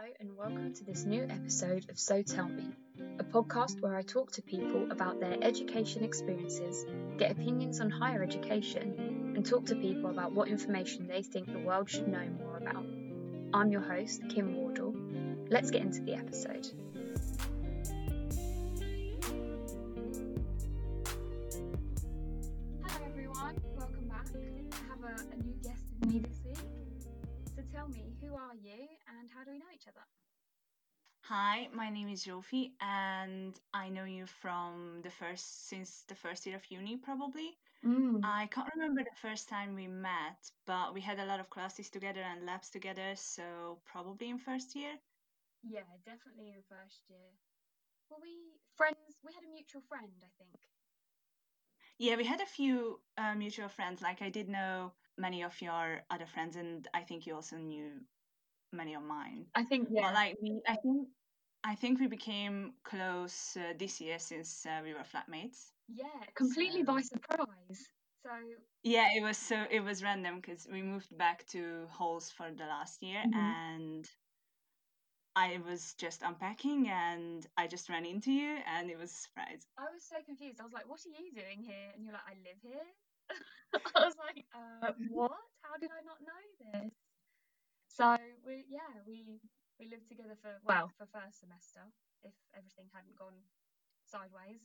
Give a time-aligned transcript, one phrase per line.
[0.00, 2.70] Hello, and welcome to this new episode of So Tell Me,
[3.18, 6.86] a podcast where I talk to people about their education experiences,
[7.16, 11.58] get opinions on higher education, and talk to people about what information they think the
[11.58, 12.86] world should know more about.
[13.52, 14.94] I'm your host, Kim Wardle.
[15.50, 16.68] Let's get into the episode.
[29.38, 30.04] How do we know each other?
[31.22, 36.44] Hi, my name is Jofi, and I know you from the first since the first
[36.44, 37.56] year of uni, probably.
[37.86, 38.20] Mm.
[38.24, 41.88] I can't remember the first time we met, but we had a lot of classes
[41.88, 44.94] together and labs together, so probably in first year.
[45.62, 47.30] Yeah, definitely in first year.
[48.10, 48.34] Were we
[48.76, 49.20] friends?
[49.22, 50.58] We had a mutual friend, I think.
[51.98, 54.02] Yeah, we had a few uh, mutual friends.
[54.02, 58.00] Like I did know many of your other friends, and I think you also knew
[58.72, 59.46] many of mine.
[59.54, 60.02] I think yeah.
[60.08, 61.08] But like we, I think,
[61.64, 65.72] I think we became close uh, this year since uh, we were flatmates.
[65.88, 67.88] yeah, completely by surprise.
[68.24, 68.30] So
[68.82, 72.66] yeah, it was so it was random because we moved back to Halls for the
[72.66, 73.32] last year, Mhm.
[73.34, 74.08] and
[75.36, 79.66] I was just unpacking, and I just ran into you, and it was a surprise.
[79.78, 80.60] I was so confused.
[80.60, 82.86] I was like, "What are you doing here?" And you're like, "I live here."
[83.96, 85.40] I was like, uh, "What?
[85.62, 87.07] How did I not know this?"
[87.98, 89.40] So we yeah we
[89.80, 91.80] we lived together for well for first semester
[92.22, 93.34] if everything hadn't gone
[94.06, 94.62] sideways.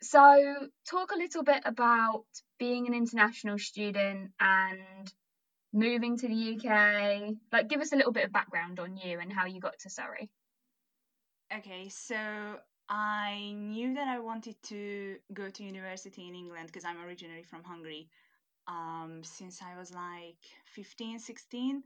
[0.00, 2.24] So talk a little bit about
[2.58, 5.12] being an international student and
[5.74, 7.34] moving to the UK.
[7.52, 9.90] Like give us a little bit of background on you and how you got to
[9.90, 10.30] Surrey.
[11.54, 12.16] Okay, so
[12.88, 17.64] I knew that I wanted to go to university in England because I'm originally from
[17.64, 18.08] Hungary.
[18.66, 20.42] Um, since I was like
[20.74, 21.82] 15, 16,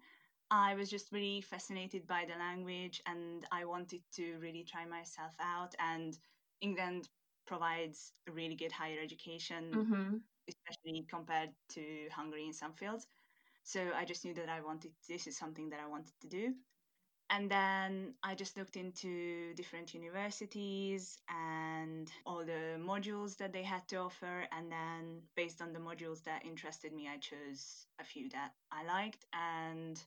[0.51, 5.35] I was just really fascinated by the language and I wanted to really try myself
[5.41, 5.75] out.
[5.79, 6.19] And
[6.61, 7.09] England
[7.47, 10.19] provides a really good higher education, Mm-hmm.
[10.49, 13.07] especially compared to Hungary in some fields.
[13.65, 16.55] So I just knew that I wanted, this is something that I wanted to do
[17.31, 23.87] and then I just looked into different universities and all the modules that they had
[23.89, 24.47] to offer.
[24.51, 28.85] And then, based on the modules that interested me, I chose a few that I
[28.85, 30.05] liked, and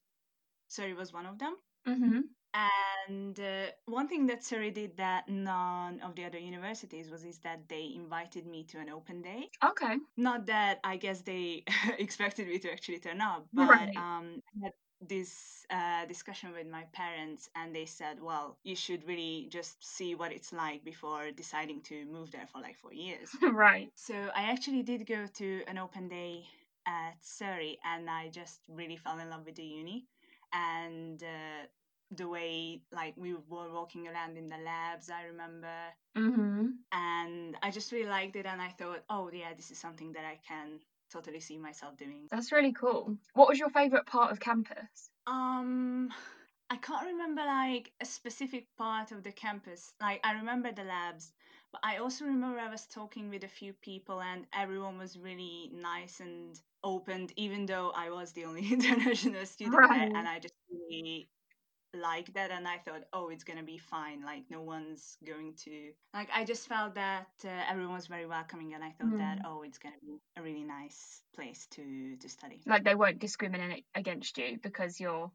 [0.67, 1.55] Surrey was one of them.
[1.87, 2.21] Mm-hmm.
[2.53, 7.39] And uh, one thing that Surrey did that none of the other universities was is
[7.39, 9.49] that they invited me to an open day.
[9.63, 9.95] Okay.
[10.17, 11.63] Not that I guess they
[11.97, 13.95] expected me to actually turn up, but Right.
[13.97, 19.05] um, I had this uh, discussion with my parents, and they said, "Well, you should
[19.07, 23.29] really just see what it's like before deciding to move there for like four years."
[23.53, 23.89] right.
[23.95, 26.45] so I actually did go to an open day
[26.85, 30.05] at Surrey, and I just really fell in love with the uni
[30.53, 31.65] and uh,
[32.15, 35.09] the way like we were walking around in the labs.
[35.09, 35.67] I remember
[36.15, 36.67] Mm-hmm.
[36.91, 40.25] and I just really liked it and I thought, oh yeah, this is something that
[40.25, 40.79] I can
[41.11, 42.27] totally see myself doing.
[42.29, 43.17] That's really cool.
[43.33, 45.09] What was your favourite part of campus?
[45.25, 46.11] Um
[46.69, 49.93] I can't remember like a specific part of the campus.
[50.01, 51.31] Like I remember the labs,
[51.73, 55.71] but I also remember I was talking with a few people and everyone was really
[55.73, 60.55] nice and open even though I was the only international student there and I just
[60.71, 61.27] really
[61.95, 64.23] liked that and I thought, oh, it's gonna be fine.
[64.23, 66.29] Like no one's going to like.
[66.33, 69.45] I just felt that uh, everyone was very welcoming, and I thought that Mm.
[69.45, 72.61] oh, it's gonna be a really nice place to to study.
[72.65, 75.31] Like they won't discriminate against you because you're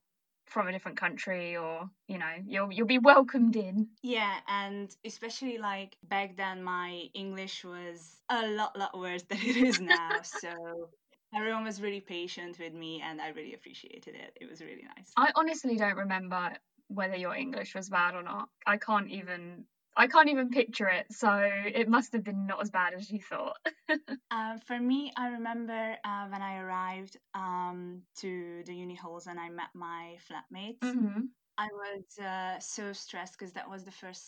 [0.50, 3.88] from a different country or, you know, you'll you'll be welcomed in.
[4.02, 9.56] Yeah, and especially like back then, my English was a lot lot worse than it
[9.56, 10.22] is now.
[10.22, 10.90] so
[11.34, 14.36] everyone was really patient with me, and I really appreciated it.
[14.40, 15.12] It was really nice.
[15.16, 16.56] I honestly don't remember
[16.88, 18.48] whether your English was bad or not.
[18.66, 19.66] I can't even
[19.98, 23.20] I can't even picture it, so it must have been not as bad as you
[23.20, 23.56] thought.
[24.30, 29.40] Uh, for me, I remember uh, when I arrived um, to the uni halls and
[29.40, 30.80] I met my flatmates.
[30.84, 31.22] mm-hmm.
[31.56, 34.22] I was uh, so stressed because that was the first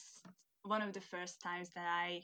[0.62, 2.22] one of the first times that I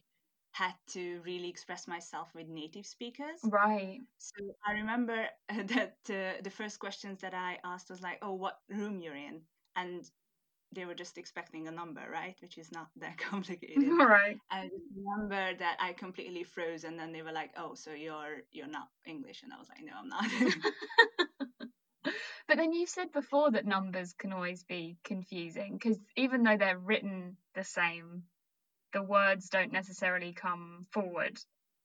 [0.53, 3.41] had to really express myself with native speakers.
[3.45, 4.01] Right.
[4.19, 4.35] So
[4.67, 9.01] I remember that uh, the first questions that I asked was like, "Oh, what room
[9.01, 9.43] you're in?"
[9.77, 10.11] and
[10.73, 12.37] they were just expecting a number, right?
[12.41, 13.89] Which is not that complicated.
[13.99, 14.39] right.
[14.51, 18.67] I remember that I completely froze, and then they were like, "Oh, so you're you're
[18.67, 20.25] not English?" And I was like, "No, I'm not."
[22.49, 26.79] But then you said before that numbers can always be confusing because even though they're
[26.79, 28.23] written the same,
[28.93, 31.37] the words don't necessarily come forward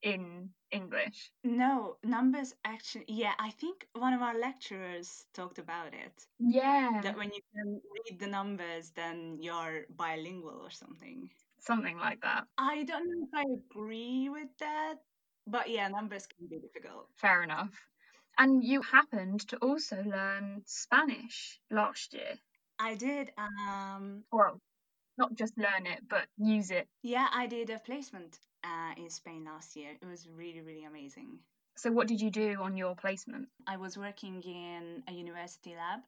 [0.01, 1.31] in English.
[1.43, 6.25] No, numbers actually, yeah, I think one of our lecturers talked about it.
[6.39, 7.01] Yeah.
[7.03, 11.29] That when you can read the numbers, then you're bilingual or something.
[11.59, 12.45] Something like that.
[12.57, 14.95] I don't know if I agree with that,
[15.47, 17.07] but yeah, numbers can be difficult.
[17.15, 17.69] Fair enough.
[18.37, 22.39] And you happened to also learn Spanish last year.
[22.79, 23.31] I did.
[23.37, 24.59] Um, Well,
[25.17, 26.87] not just learn it, but use it.
[27.03, 29.91] yeah, I did a placement uh, in Spain last year.
[30.01, 31.39] It was really, really amazing.
[31.77, 33.47] So, what did you do on your placement?
[33.67, 36.01] I was working in a university lab,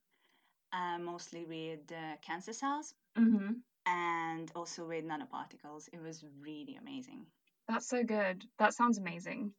[0.74, 3.52] uh, mostly with uh, cancer cells Mm-hmm.
[3.86, 5.88] and also with nanoparticles.
[5.94, 7.26] It was really amazing.
[7.68, 8.44] That's so good.
[8.60, 9.54] That sounds amazing.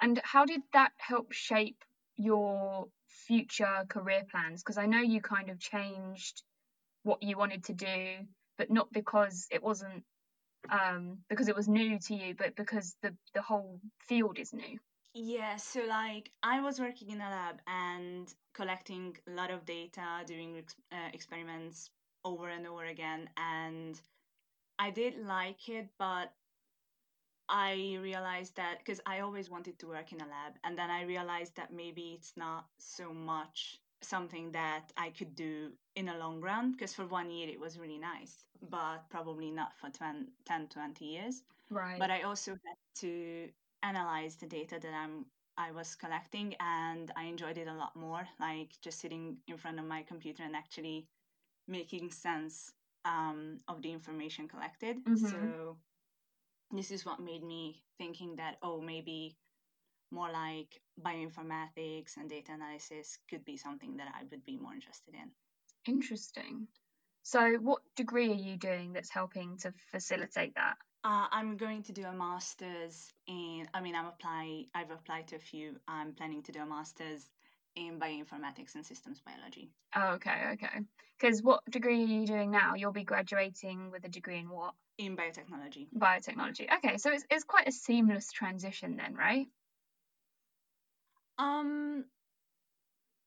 [0.00, 1.84] And how did that help shape
[2.16, 2.86] your
[3.26, 4.62] future career plans?
[4.62, 6.42] Because I know you kind of changed
[7.02, 8.16] what you wanted to do,
[8.58, 10.04] but not because it wasn't
[10.68, 14.78] um, because it was new to you, but because the the whole field is new.
[15.14, 20.22] Yeah, so like I was working in a lab and collecting a lot of data,
[20.26, 20.62] doing
[20.92, 21.90] uh, experiments
[22.24, 24.00] over and over again, and
[24.78, 26.32] I did like it, but
[27.48, 31.02] I realized that because I always wanted to work in a lab, and then I
[31.02, 36.40] realized that maybe it's not so much something that I could do in a long
[36.40, 40.68] run, because for one year it was really nice, but probably not for 10, 10
[40.68, 42.06] 20 years Right.
[42.06, 43.52] but I also had to
[43.82, 48.28] analyze the data that I'm I was collecting and I enjoyed it a lot more
[48.38, 51.10] like just sitting in front of my computer and actually
[51.68, 52.74] making sense
[53.04, 55.52] um, of the information collected Mhm.
[55.52, 55.82] so
[56.70, 59.38] this is what made me thinking that oh maybe
[60.10, 65.14] more like bioinformatics and data analysis could be something that I would be more interested
[65.14, 65.30] in
[65.86, 66.66] Interesting.
[67.22, 70.74] So, what degree are you doing that's helping to facilitate that?
[71.04, 73.66] Uh, I'm going to do a master's in.
[73.72, 74.64] I mean, I'm apply.
[74.74, 75.76] I've applied to a few.
[75.88, 77.28] I'm planning to do a master's
[77.76, 79.70] in bioinformatics and systems biology.
[79.94, 80.80] Oh, okay, okay.
[81.18, 82.74] Because what degree are you doing now?
[82.74, 84.74] You'll be graduating with a degree in what?
[84.98, 85.88] In biotechnology.
[85.96, 86.66] Biotechnology.
[86.78, 89.46] Okay, so it's it's quite a seamless transition then, right?
[91.40, 92.04] Um.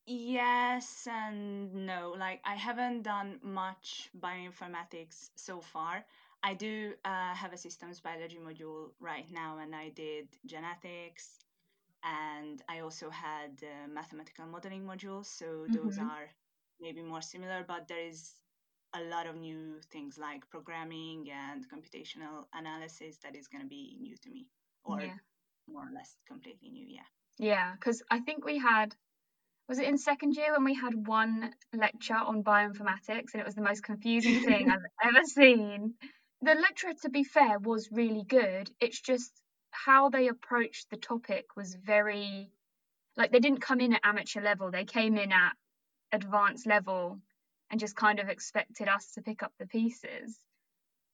[0.05, 2.13] Yes and no.
[2.17, 6.05] Like I haven't done much bioinformatics so far.
[6.43, 11.39] I do uh, have a systems biology module right now, and I did genetics,
[12.03, 15.27] and I also had uh, mathematical modeling modules.
[15.27, 15.99] So those Mhm.
[15.99, 16.29] are
[16.81, 18.33] maybe more similar, but there is
[18.93, 23.97] a lot of new things like programming and computational analysis that is going to be
[24.01, 24.47] new to me,
[24.83, 25.17] or Yeah.
[25.67, 26.85] more or less completely new.
[26.87, 27.07] Yeah.
[27.37, 28.95] Yeah, because I think we had,
[29.67, 33.55] was it in second year when we had one lecture on bioinformatics and it was
[33.55, 35.95] the most confusing thing I've ever seen.
[36.41, 38.69] The lecturer, to be fair, was really good.
[38.79, 39.31] It's just
[39.71, 42.51] how they approached the topic was very,
[43.17, 45.53] like, they didn't come in at amateur level, they came in at
[46.11, 47.19] advanced level
[47.71, 50.37] and just kind of expected us to pick up the pieces.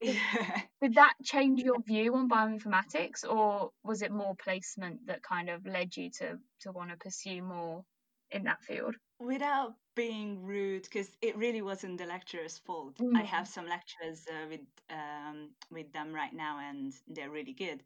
[0.82, 5.66] Did that change your view on bioinformatics, or was it more placement that kind of
[5.66, 7.86] led you to to want to pursue more
[8.30, 8.96] in that field?
[9.20, 13.02] Without being rude, because it really wasn't the lecturer's fault.
[13.14, 13.26] I Mm.
[13.26, 17.84] have some lectures uh, with um, with them right now, and they're really good.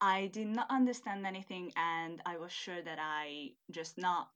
[0.00, 4.32] I did not understand anything, and I was sure that I just not.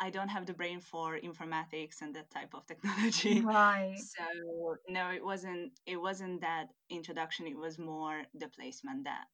[0.00, 3.44] I don't have the brain for informatics and that type of technology.
[3.44, 4.08] Right.
[4.08, 5.78] So no, it wasn't.
[5.86, 7.46] It wasn't that introduction.
[7.46, 9.28] It was more the placement that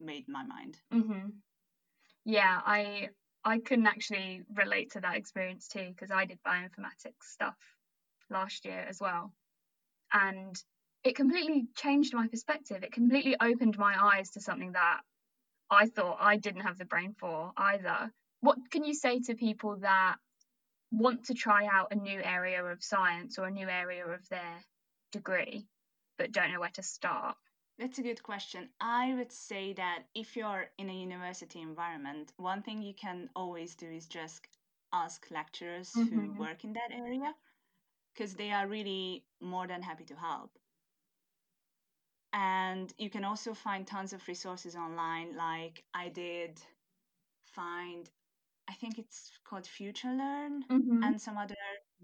[0.00, 0.82] made my mind.
[0.92, 1.42] Mhm.
[2.24, 3.10] Yeah, I
[3.44, 7.76] I couldn't actually relate to that experience too because I did bioinformatics stuff
[8.30, 9.34] last year as well,
[10.12, 10.56] and
[11.04, 12.82] it completely changed my perspective.
[12.84, 15.02] It completely opened my eyes to something that
[15.70, 18.12] I thought I didn't have the brain for either.
[18.44, 20.18] What can you say to people that
[20.90, 24.64] want to try out a new area of science or a new area of their
[25.12, 25.68] degree
[26.18, 27.38] but don't know where to start?
[27.78, 28.74] That's a good question.
[28.80, 33.76] I would say that if you're in a university environment, one thing you can always
[33.76, 34.48] do is just
[34.92, 36.32] ask lecturers who Mhm.
[36.32, 37.36] work in that area
[38.14, 40.58] because they are really more than happy to help.
[42.34, 45.34] And you can also find tons of resources online.
[45.36, 46.60] Like I did
[47.46, 48.10] find,
[48.68, 51.02] I think it's called Future Learn Mm-hmm.
[51.02, 51.54] and some other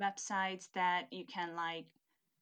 [0.00, 1.86] websites that you can like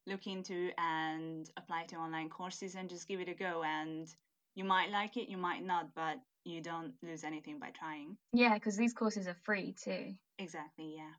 [0.07, 4.09] look into and apply to online courses and just give it a go and
[4.55, 8.55] you might like it you might not but you don't lose anything by trying Yeah,
[8.55, 10.15] because these courses are free too.
[10.39, 11.13] exactly yeah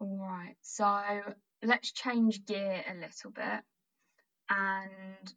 [0.00, 1.02] All right, so
[1.62, 3.62] let's change gear a little bit
[4.50, 5.32] and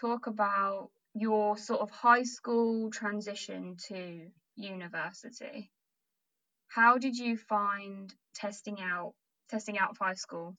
[0.00, 5.70] talk about your sort of high school transition to university.
[6.76, 9.14] How did you find testing out
[9.48, 10.56] testing out of high school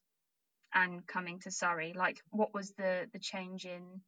[0.73, 1.93] and coming to Surrey?
[1.93, 4.01] Like what was the the change in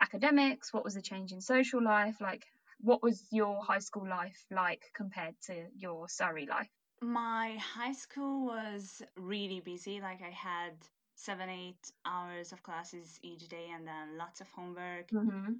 [0.00, 0.72] academics?
[0.72, 2.20] What was the change in social life?
[2.20, 2.46] Like
[2.80, 6.70] what was your high school life like compared to your Surrey life?
[7.02, 10.00] My high school was really busy.
[10.00, 10.74] Like I had
[11.16, 15.52] seven, eight hours of classes each day and then lots of homework, Mm-hmm.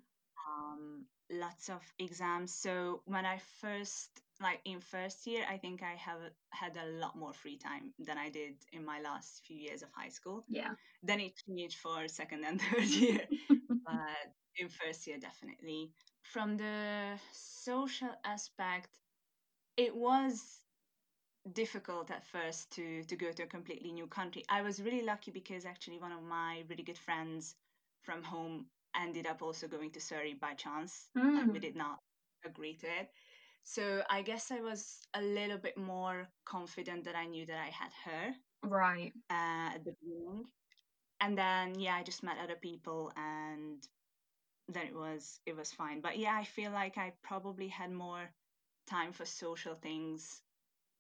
[0.49, 2.54] um, lots of exams.
[2.54, 7.16] So when I first, like in first year, I think I have had a lot
[7.16, 10.46] more free time than I did in my last few years of high school.
[10.49, 10.75] Yeah.
[11.02, 13.28] Then it changed for second and third year,
[13.84, 15.92] but in first year, definitely.
[16.22, 18.99] From the social aspect,
[19.76, 20.64] it was
[21.52, 24.44] difficult at first to to go to a completely new country.
[24.49, 27.56] I was really lucky because actually one of my really good friends
[28.02, 31.11] from home ended up also going to Surrey by chance.
[31.34, 32.00] Like we Mm, did not
[32.44, 33.11] agree to it.
[33.64, 37.71] So I guess I was a little bit more confident that I knew that I
[37.71, 39.12] had her right.
[39.31, 40.45] uh, at the beginning.
[41.21, 43.87] And then yeah, I just met other people and
[44.69, 46.00] then it was it was fine.
[46.00, 48.31] But yeah, I feel like I probably had more
[48.88, 50.42] time for social things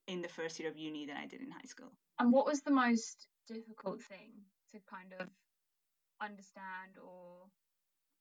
[0.06, 1.92] in the first year of uni than I did in high school.
[2.18, 4.30] And what was the most difficult thing
[4.72, 5.28] to kind of
[6.20, 7.46] understand or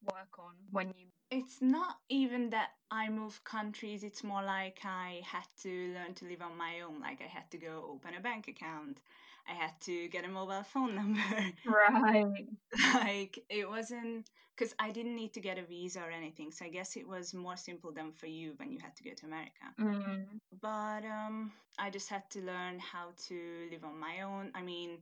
[0.04, 5.22] work on when you It's not even that I moved countries, it's more like I
[5.26, 7.00] had to learn to live on my own.
[7.02, 9.00] Like I had to go open a bank account,
[9.48, 11.22] I had to get a mobile phone number.
[11.66, 12.48] Right.
[12.94, 16.52] like it wasn't because I didn't need to get a visa or anything.
[16.52, 19.12] So I guess it was more simple than for you when you had to go
[19.16, 19.66] to America.
[19.80, 24.52] Mm, But um, I just had to learn how to live on my own.
[24.56, 25.00] I mean,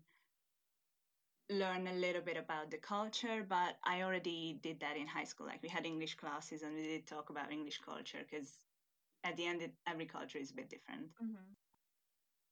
[1.50, 5.48] learn a little bit about the culture, but I already did that in high school.
[5.48, 8.60] Like we had English classes and we did talk about English culture because
[9.24, 11.10] at the end, it, every culture is a bit different.
[11.22, 11.56] mhm.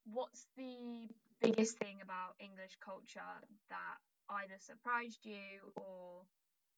[0.06, 1.10] What's the
[1.42, 3.34] biggest thing about English culture
[3.70, 3.98] that
[4.30, 6.26] either surprised you or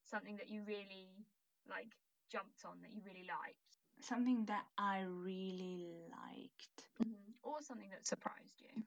[0.04, 1.26] something that you really
[1.70, 1.96] like
[2.32, 3.78] jumped on that you really liked?
[4.02, 6.88] Something that I really liked.
[7.04, 7.34] Mhm.
[7.44, 8.84] Or something that surprised you?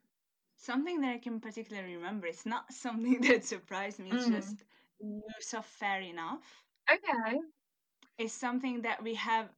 [0.63, 2.27] Something that I can particularly remember.
[2.27, 4.15] It's not something that surprised me.
[4.15, 4.29] It's Mm.
[4.29, 4.65] just
[5.01, 6.65] use of fair enough.
[6.91, 7.41] Okay.
[8.19, 9.51] It's something that we have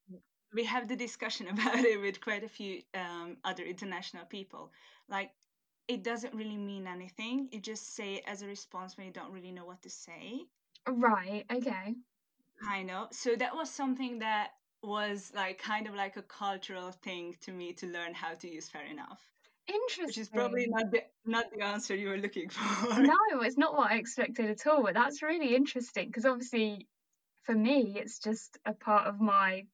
[0.52, 4.73] we have the discussion about it with quite a few um, other international people.
[5.08, 5.32] Like
[5.88, 7.49] it doesn't really mean anything.
[7.52, 10.46] You just say it as a response when you don't really know what to say.
[10.88, 11.44] Right.
[11.50, 11.96] Okay.
[12.66, 13.08] I know.
[13.12, 17.73] So that was something that was like kind of like a cultural thing to me
[17.75, 19.33] to learn how to use fair enough.
[19.66, 20.06] Interesting.
[20.06, 23.00] Which is probably not the not the answer you were looking for.
[23.00, 24.83] No, it's not what I expected at all.
[24.83, 26.87] But that's really interesting because obviously,
[27.42, 29.64] for me, it's just a part of my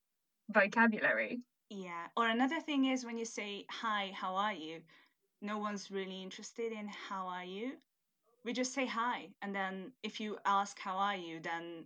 [0.49, 1.41] vocabulary.
[1.71, 2.07] Yeah.
[2.17, 4.81] Or another thing is when you say hi, how are you?
[5.43, 7.73] No one's really interested in how are you.
[8.45, 11.85] We just say hi, and then if you ask how are you, then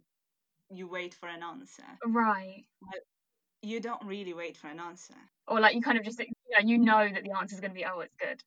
[0.71, 1.83] you wait for an answer.
[2.07, 2.65] Right.
[3.63, 5.15] You don't really wait for an answer.
[5.47, 7.73] Or like you kind of just you know, you know that the answer is going
[7.73, 8.43] to be oh it's good.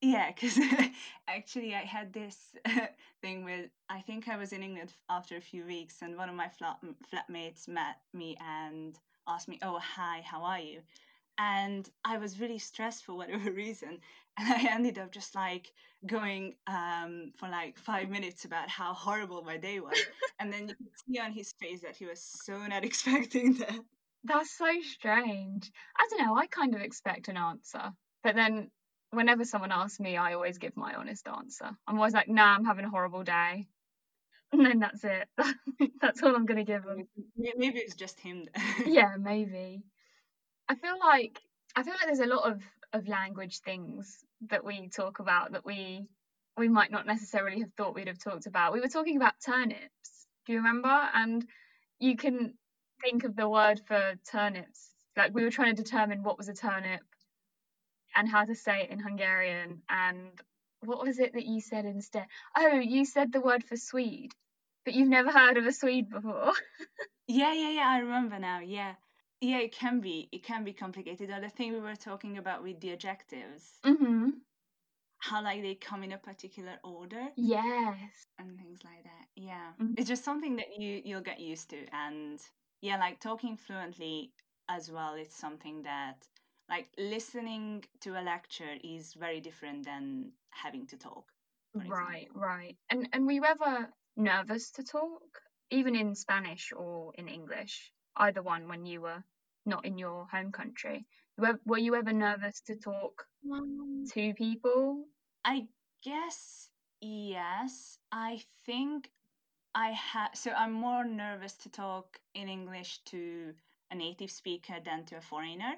[0.00, 0.58] Yeah, because
[1.28, 2.36] actually I had this
[3.22, 6.34] thing with I think I was in England after a few weeks, and one of
[6.34, 6.78] my flat
[7.12, 10.82] flatmates met me and asked me, "Oh, hi, how are you?"
[11.38, 14.00] And I was really stressed for whatever reason,
[14.38, 15.72] and I ended up just like
[16.04, 19.98] going um, for like five minutes about how horrible my day was,
[20.40, 23.78] and then you could see on his face that he was so not expecting that.
[24.24, 25.70] That's so strange.
[25.98, 26.36] I don't know.
[26.36, 28.70] I kind of expect an answer, but then
[29.10, 31.70] whenever someone asks me, I always give my honest answer.
[31.86, 33.66] I'm always like, "Nah, I'm having a horrible day,"
[34.52, 35.28] and then that's it.
[36.00, 37.08] that's all I'm going to give them.
[37.36, 38.48] Maybe maybe it's just him.
[38.86, 39.82] yeah, maybe.
[40.68, 41.40] I feel like
[41.76, 42.62] I feel like there's a lot of
[42.92, 46.06] of language things that we talk about that we
[46.58, 48.72] we might not necessarily have thought we'd have talked about.
[48.72, 50.26] We were talking about turnips.
[50.46, 50.88] Do you remember?
[51.14, 51.46] And
[51.98, 52.54] you can
[53.02, 54.94] think of the word for turnips.
[55.16, 57.02] Like we were trying to determine what was a turnip
[58.14, 60.30] and how to say it in Hungarian and
[60.80, 62.26] what was it that you said instead?
[62.56, 64.32] Oh, you said the word for Swede,
[64.84, 66.52] but you've never heard of a Swede before.
[67.28, 67.88] Yeah, yeah, yeah.
[67.88, 68.60] I remember now.
[68.60, 68.94] Yeah,
[69.40, 69.58] yeah.
[69.58, 70.28] It can be.
[70.32, 71.30] It can be complicated.
[71.30, 74.32] Or the thing we were talking about with the adjectives, mhm.
[75.18, 78.24] how like they come in a particular order Yes.
[78.38, 79.26] and things like that.
[79.36, 79.94] Yeah, Mhm.
[79.98, 82.40] it's just something that you you'll get used to, and
[82.82, 84.32] yeah, like talking fluently
[84.68, 85.14] as well.
[85.14, 86.26] It's something that
[86.68, 91.32] like listening to a lecture is very different than having to talk.
[91.74, 92.76] Right, right.
[92.90, 95.22] And and were you ever nervous to talk
[95.70, 99.24] even in Spanish or in English, either one when you were
[99.64, 101.06] not in your home country?
[101.38, 105.06] Were, were you ever nervous to talk Um, to people?
[105.44, 105.68] I
[106.02, 106.70] guess
[107.00, 107.98] yes.
[108.10, 109.10] I think
[109.74, 110.30] I have.
[110.34, 113.54] So I'm more nervous to talk in English to
[113.90, 115.74] a native speaker than to a foreigner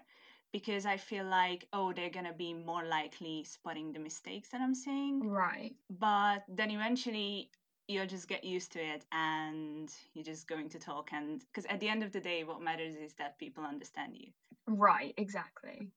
[0.52, 4.60] because I feel like, oh, they're going to be more likely spotting the mistakes that
[4.60, 5.28] I'm saying.
[5.28, 5.74] Right.
[5.90, 7.50] But then eventually
[7.88, 11.10] you'll just get used to it and you're just going to talk.
[11.12, 14.28] And because at the end of the day, what matters is that people understand you.
[14.66, 15.88] Right, exactly.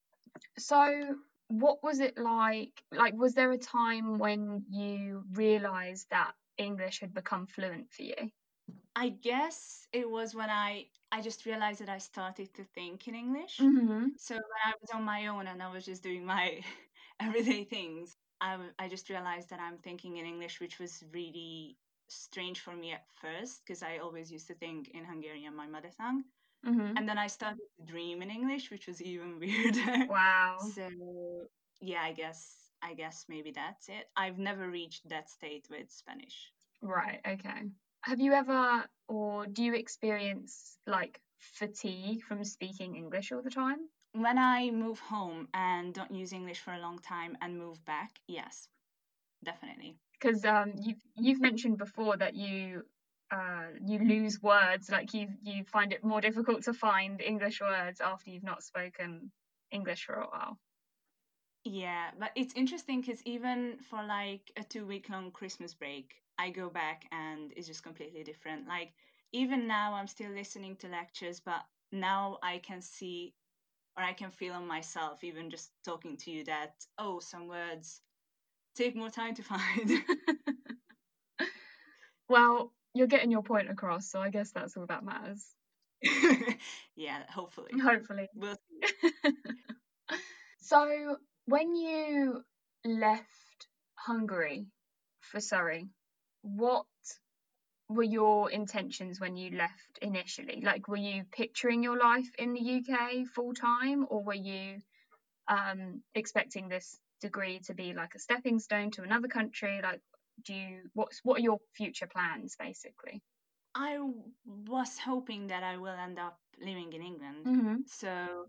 [0.58, 1.16] So,
[1.50, 2.84] what was it like?
[2.92, 8.32] Like, was there a time when you realized that English had become fluent for you?
[8.96, 13.16] I guess it was when I I just realized that I started to think in
[13.16, 13.58] English.
[13.60, 14.08] Mm-hmm.
[14.18, 16.60] So when I was on my own and I was just doing my
[17.20, 21.78] everyday things, I, I just realized that I'm thinking in English, which was really
[22.10, 25.92] strange for me at first because I always used to think in Hungarian, my mother
[25.98, 26.24] tongue.
[26.66, 26.98] Mm-hmm.
[26.98, 30.08] And then I started to dream in English, which was even weirder.
[30.10, 30.58] Wow.
[30.76, 30.90] So
[31.80, 34.10] yeah, I guess I guess maybe that's it.
[34.16, 36.52] I've never reached that state with Spanish.
[36.82, 37.70] Right, okay.
[38.02, 43.80] Have you ever, or do you experience like fatigue from speaking English all the time?
[44.14, 48.12] When I move home and don't use English for a long time and move back,
[48.28, 48.68] yes,
[49.44, 49.98] definitely.
[50.20, 52.84] Because um, you've you've mentioned before that you
[53.30, 58.02] uh, you lose words, like you you find it more difficult to find English words
[58.02, 59.32] after you've not spoken
[59.72, 60.58] English for a while.
[61.70, 66.50] Yeah, but it's interesting because even for like a two week long Christmas break, I
[66.50, 68.68] go back and it's just completely different.
[68.70, 68.94] Like
[69.34, 73.34] even now, I'm still listening to lectures, but now I can see
[73.98, 78.00] or I can feel on myself, even just talking to you, that oh, some words
[78.76, 79.92] take more time to find.
[82.30, 85.46] Well, you're getting your point across, so I guess that's all that matters.
[86.96, 87.72] yeah, hopefully.
[87.82, 88.30] Hopefully.
[88.36, 89.32] We'll see.
[90.60, 92.44] So, when you
[92.84, 94.68] left Hungary
[95.22, 95.88] for Surrey,
[96.42, 96.86] what
[97.90, 100.62] were your intentions when you left initially?
[100.62, 104.80] Like, were you picturing your life in the UK full time, or were you
[105.48, 109.80] um, expecting this degree to be like a stepping stone to another country?
[109.82, 110.02] Like,
[110.44, 113.22] do you what's what are your future plans basically?
[113.74, 114.00] I
[114.46, 117.46] was hoping that I will end up living in England.
[117.46, 117.76] Mm-hmm.
[117.88, 118.48] So,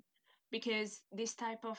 [0.50, 1.78] because this type of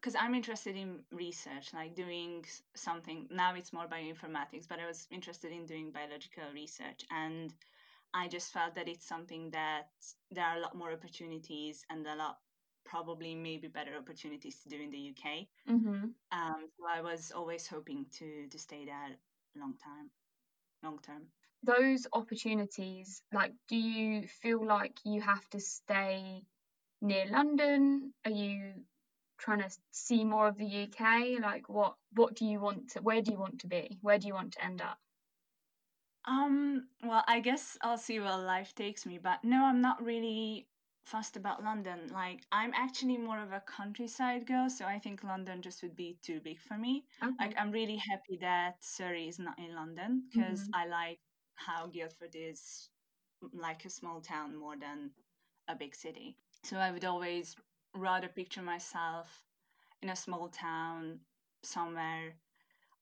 [0.00, 3.28] because I'm interested in research, like doing something.
[3.30, 7.52] Now it's more bioinformatics, but I was interested in doing biological research, and
[8.14, 9.90] I just felt that it's something that
[10.30, 12.38] there are a lot more opportunities and a lot
[12.84, 15.46] probably maybe better opportunities to do in the UK.
[15.68, 16.04] Mm-hmm.
[16.32, 19.16] Um, so I was always hoping to to stay there
[19.56, 20.10] long time,
[20.82, 21.22] long term.
[21.62, 26.42] those opportunities, like, do you feel like you have to stay
[27.02, 28.14] near London?
[28.24, 28.72] Are you
[29.40, 31.38] trying to see more of the UK?
[31.40, 33.02] Like, what what do you want to?
[33.02, 33.98] Where do you want to be?
[34.02, 35.00] Where do you want to end up?
[36.24, 40.68] Um, well, I guess I'll see where life takes me, but no, I'm not really
[41.04, 42.08] fussed about London.
[42.08, 46.18] Like, I'm actually more of a countryside girl, so I think London just would be
[46.22, 47.06] too big for me.
[47.22, 47.34] Okay.
[47.38, 50.72] Like, I'm really happy that Surrey is not in London because Mhm.
[50.74, 51.20] I like
[51.56, 52.90] how Guildford is
[53.52, 55.14] like a small town more than
[55.68, 56.36] a big city.
[56.62, 57.56] So I would always
[57.94, 59.26] rather picture myself
[60.02, 61.20] in a small town
[61.62, 62.34] somewhere,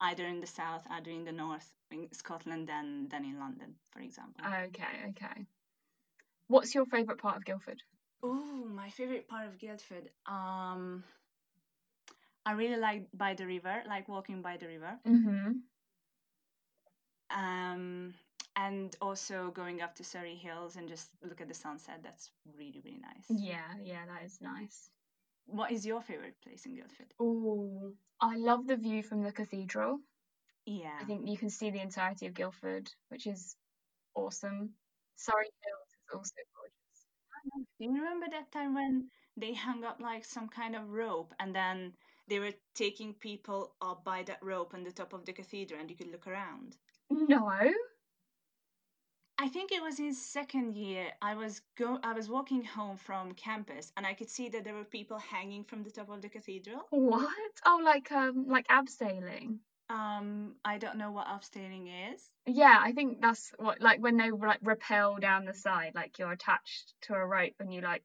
[0.01, 4.01] either in the south, either in the north, in Scotland, than than in London, for
[4.01, 4.44] example.
[4.44, 5.46] Okay, okay.
[6.48, 7.83] What's your favourite part of Guildford?
[8.22, 10.11] Oh, my favorite part of Guildford.
[10.27, 11.05] Um,
[12.44, 14.98] I really like by the river, like walking by the river.
[15.07, 15.53] Mm-hmm.
[17.31, 18.14] Um,
[18.59, 22.01] and also going up to Surrey Hills and just look at the sunset.
[22.03, 23.27] That's really, really nice.
[23.31, 24.90] Yeah, yeah, that is nice.
[25.47, 27.07] What is your favorite place in Guildford?
[27.21, 30.01] Oh, I love the view from the cathedral.
[30.66, 30.99] Yeah.
[31.01, 33.55] I think you can see the entirety of Guildford, which is
[34.16, 34.71] awesome.
[35.14, 37.68] Surrey Hills is also gorgeous.
[37.79, 41.55] Do you remember that time when they hung up like some kind of rope and
[41.55, 41.92] then
[42.29, 45.88] they were taking people up by that rope on the top of the cathedral and
[45.88, 46.77] you could look around?
[47.09, 47.49] No.
[49.40, 51.12] I think it was in second year.
[51.22, 54.74] I was go I was walking home from campus and I could see that there
[54.74, 56.87] were people hanging from the top of the cathedral.
[56.90, 57.53] What?
[57.64, 59.59] Oh, like um, like abseiling.
[59.90, 62.29] Um, I don't know what abstaining is.
[62.46, 66.33] Yeah, I think that's what like when they like rappel down the side, like you're
[66.33, 68.03] attached to a rope and you like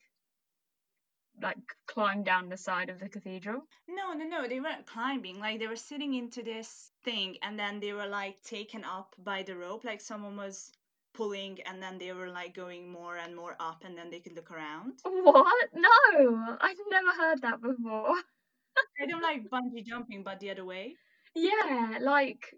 [1.41, 3.63] like climb down the side of the cathedral.
[3.87, 5.39] No, no, no, they weren't climbing.
[5.39, 9.41] Like they were sitting into this thing and then they were like taken up by
[9.41, 10.71] the rope, like someone was
[11.13, 14.35] pulling and then they were like going more and more up and then they could
[14.35, 14.93] look around.
[15.03, 15.69] What?
[15.73, 18.15] No, I've never heard that before.
[19.01, 20.95] I don't like bungee jumping, but the other way.
[21.35, 22.53] Yeah, like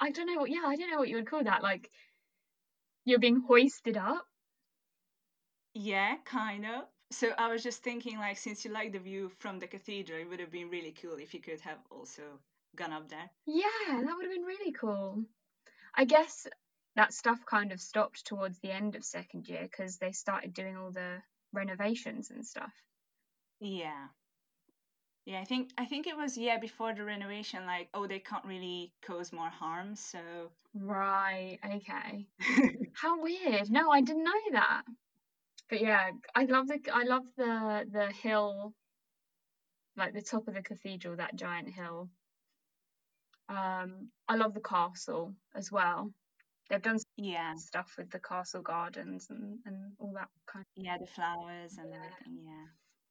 [0.00, 0.50] I don't know what.
[0.50, 1.62] Yeah, I don't know what you would call that.
[1.62, 1.90] Like
[3.04, 4.26] you're being hoisted up.
[5.74, 6.84] Yeah, kind of.
[7.10, 10.28] So I was just thinking, like, since you like the view from the cathedral, it
[10.28, 12.22] would have been really cool if you could have also
[12.76, 13.30] gone up there.
[13.46, 15.24] Yeah, that would have been really cool.
[15.94, 16.46] I guess
[16.98, 20.76] that stuff kind of stopped towards the end of second year because they started doing
[20.76, 22.72] all the renovations and stuff.
[23.60, 24.08] Yeah.
[25.24, 28.44] Yeah, I think I think it was yeah before the renovation, like oh they can't
[28.44, 30.18] really cause more harm, so
[30.74, 32.26] Right, okay.
[32.94, 33.70] How weird.
[33.70, 34.82] No, I didn't know that.
[35.70, 38.74] But yeah, I love the I love the the hill
[39.96, 42.08] like the top of the cathedral, that giant hill.
[43.48, 46.12] Um I love the castle as well.
[46.68, 50.98] They've done yeah stuff with the castle gardens and, and all that kind of yeah
[50.98, 51.96] the flowers and Yeah.
[51.96, 52.66] everything yeah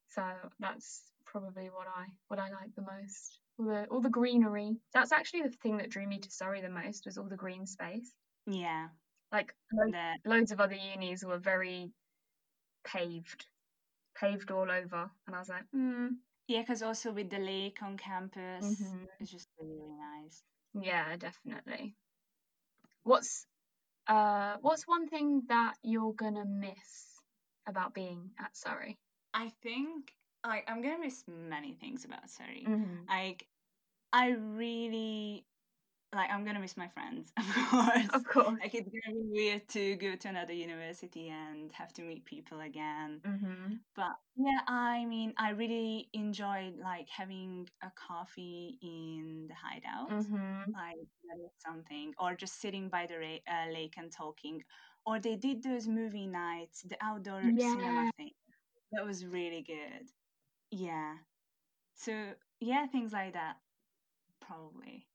[0.10, 3.42] so that's probably what I what I like the most.
[3.60, 4.78] All the all the greenery.
[4.94, 7.66] That's actually the thing that drew me to Surrey the most was all the green
[7.66, 8.14] space.
[8.46, 8.90] yeah
[9.32, 11.92] Like lo- the loads of other unis were very
[12.86, 13.48] paved,
[14.16, 16.08] paved all over, and I was like, hmm,
[16.48, 19.08] yeah because also with the lake on campus, Mhm.
[19.20, 20.44] it's just really, really nice.
[20.74, 21.96] yeah, definitely.
[23.08, 23.46] What's
[24.08, 27.22] uh what's one thing that you're gonna miss
[27.66, 28.98] about being at Surrey?
[29.34, 30.12] I think
[30.46, 32.66] like I'm gonna miss many things about Surrey.
[32.68, 33.08] Mm-hmm.
[33.08, 33.48] Like
[34.12, 35.46] I really
[36.16, 38.08] like I'm gonna miss my friends, of course.
[38.14, 38.58] Of course.
[38.62, 42.62] Like it's gonna be weird to go to another university and have to meet people
[42.62, 43.22] again.
[43.26, 43.74] Mm-hmm.
[43.96, 50.10] But yeah, I mean, I really enjoyed like having a coffee in the hideout.
[50.12, 50.72] Mm-hmm.
[50.72, 50.98] Like
[51.66, 54.64] something, or just sitting by the ra- uh, lake and talking.
[55.06, 57.72] Or they did those movie nights, the outdoor Yeah.
[57.72, 58.32] cinema thing.
[58.94, 60.08] That was really good.
[60.72, 61.16] Yeah.
[61.96, 63.58] So yeah, things like that,
[64.42, 65.07] probably.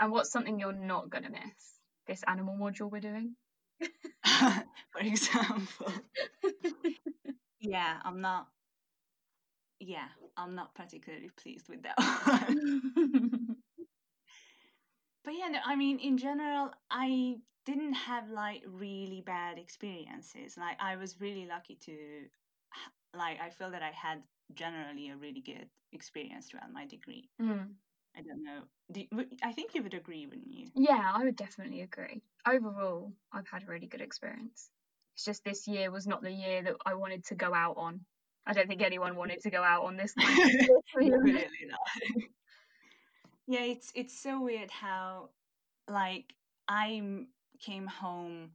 [0.00, 1.80] And what's something you're not gonna miss?
[2.06, 3.34] This animal module we're doing.
[4.92, 5.92] For example.
[7.60, 8.46] Yeah, I'm not.
[9.80, 12.80] Yeah, I'm not particularly pleased with that one.
[15.24, 20.56] but yeah, no, I mean, in general, I didn't have like really bad experiences.
[20.56, 21.96] Like, I was really lucky to,
[23.16, 24.22] like, I feel that I had
[24.54, 27.28] generally a really good experience throughout my degree.
[27.40, 27.68] Mm.
[28.16, 28.62] I don't know.
[28.90, 30.66] Do, w- I think you would agree, wouldn't you?
[30.74, 32.22] Yeah, I would definitely agree.
[32.46, 34.70] Overall, I've had a really good experience.
[35.14, 38.00] It's just this year was not the year that I wanted to go out on.
[38.46, 41.12] I don't think anyone wanted to go out on this kind of year, to be
[41.12, 41.34] honest.
[41.34, 41.80] Definitely not.
[43.46, 45.30] yeah, it's it's so weird how
[45.88, 46.34] like
[46.68, 47.26] I
[47.60, 48.50] came home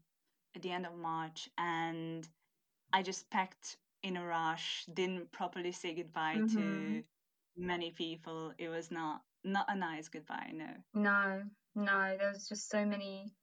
[0.55, 2.27] at the end of March and
[2.91, 7.03] I just packed in a rush, didn't properly say goodbye to Mhm.
[7.57, 8.53] many people.
[8.57, 10.67] It was not not a nice goodbye, no.
[10.93, 11.43] No,
[11.75, 13.33] no, there was just so many,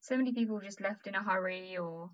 [0.00, 2.10] so many people just left in a hurry or,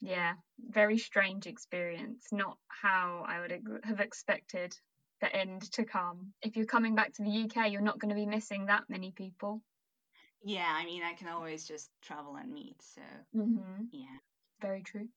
[0.00, 2.26] yeah, very strange experience.
[2.32, 4.74] Not how I would have expected
[5.20, 6.32] the end to come.
[6.42, 9.12] If you're coming back to the UK, you're not going to be missing that many
[9.12, 9.62] people.
[10.42, 13.02] Yeah, I mean I can always just travel and meet, so
[13.36, 13.84] Mm-hmm.
[13.92, 14.16] yeah.
[14.62, 15.08] Very true.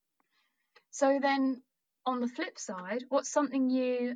[0.91, 1.61] So then,
[2.05, 4.15] on the flip side, what's something you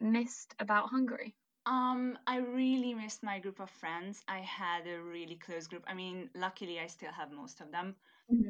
[0.00, 1.34] missed about Hungary?
[1.66, 4.22] Um, I really missed my group of friends.
[4.28, 5.84] I had a really close group.
[5.86, 7.96] I mean, luckily I still have most of them.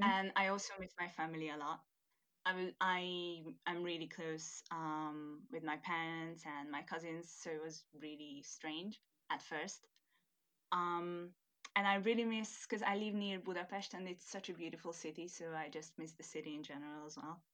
[0.03, 1.85] and I also miss my family a lot.
[2.47, 7.87] I I I'm really close um, with my parents and my cousins, so it was
[7.95, 9.87] really strange at first.
[10.73, 11.35] Um,
[11.77, 15.29] and I really miss because I live near Budapest and it's such a beautiful city,
[15.29, 17.45] so I just miss the city in general as well.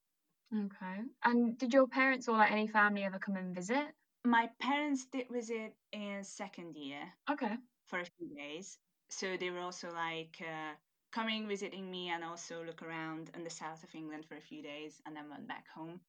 [0.54, 1.02] Okay.
[1.24, 3.94] And did your parents or like any family ever come and visit?
[4.24, 7.58] My parents did visit in second year Okay.
[7.86, 8.78] for a few days,
[9.10, 10.74] so they were also like uh,
[11.12, 14.62] coming visiting me and also look around in the south of England for a few
[14.62, 16.00] days, and then went back home.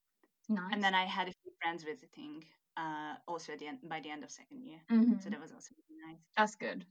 [0.50, 0.72] Nice.
[0.74, 2.44] and then I had a few friends visiting
[2.78, 4.82] uh, also at the end by the end of second year.
[4.90, 5.22] Mhm.
[5.22, 6.26] So that was also really nice.
[6.38, 6.86] That's good.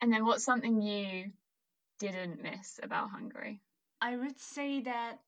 [0.00, 1.32] And then what's something you
[1.98, 3.62] didn't miss about Hungary?
[4.00, 5.22] I would say that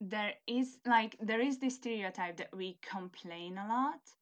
[0.00, 4.14] there is like there is this stereotype that we complain a lot.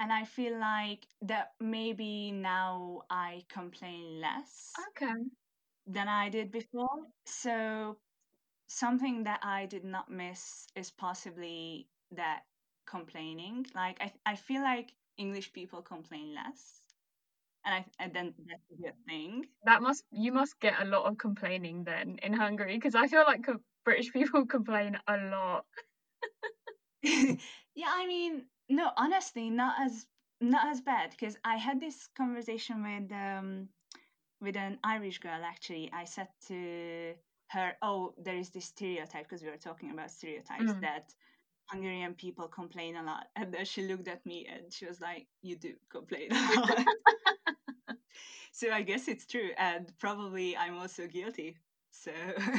[0.00, 5.30] And I feel like that maybe now I complain less Okay.
[5.86, 7.06] than I did before.
[7.26, 7.98] So
[8.68, 12.44] something that I did not miss is possibly that
[12.86, 13.66] complaining.
[13.74, 16.82] Like I I feel like English people complain less
[17.64, 19.46] and I and then that's a good thing.
[19.64, 23.24] That must you must get a lot of complaining then in Hungary because I feel
[23.26, 23.46] like
[23.84, 25.66] British people complain a lot.
[27.02, 30.06] yeah, I mean, no, honestly, not as
[30.40, 33.70] not as bad because I had this conversation with um
[34.40, 35.92] with an Irish girl actually.
[35.92, 37.16] I said to
[37.50, 40.82] her, "Oh, there is this stereotype because we were talking about stereotypes Mm.
[40.82, 41.14] that
[41.70, 45.28] Hungarian people complain a lot." And then she looked at me and she was like,
[45.42, 46.86] "You do complain a lot."
[48.52, 51.58] so I guess it's true, and probably I'm also guilty.
[51.90, 52.12] So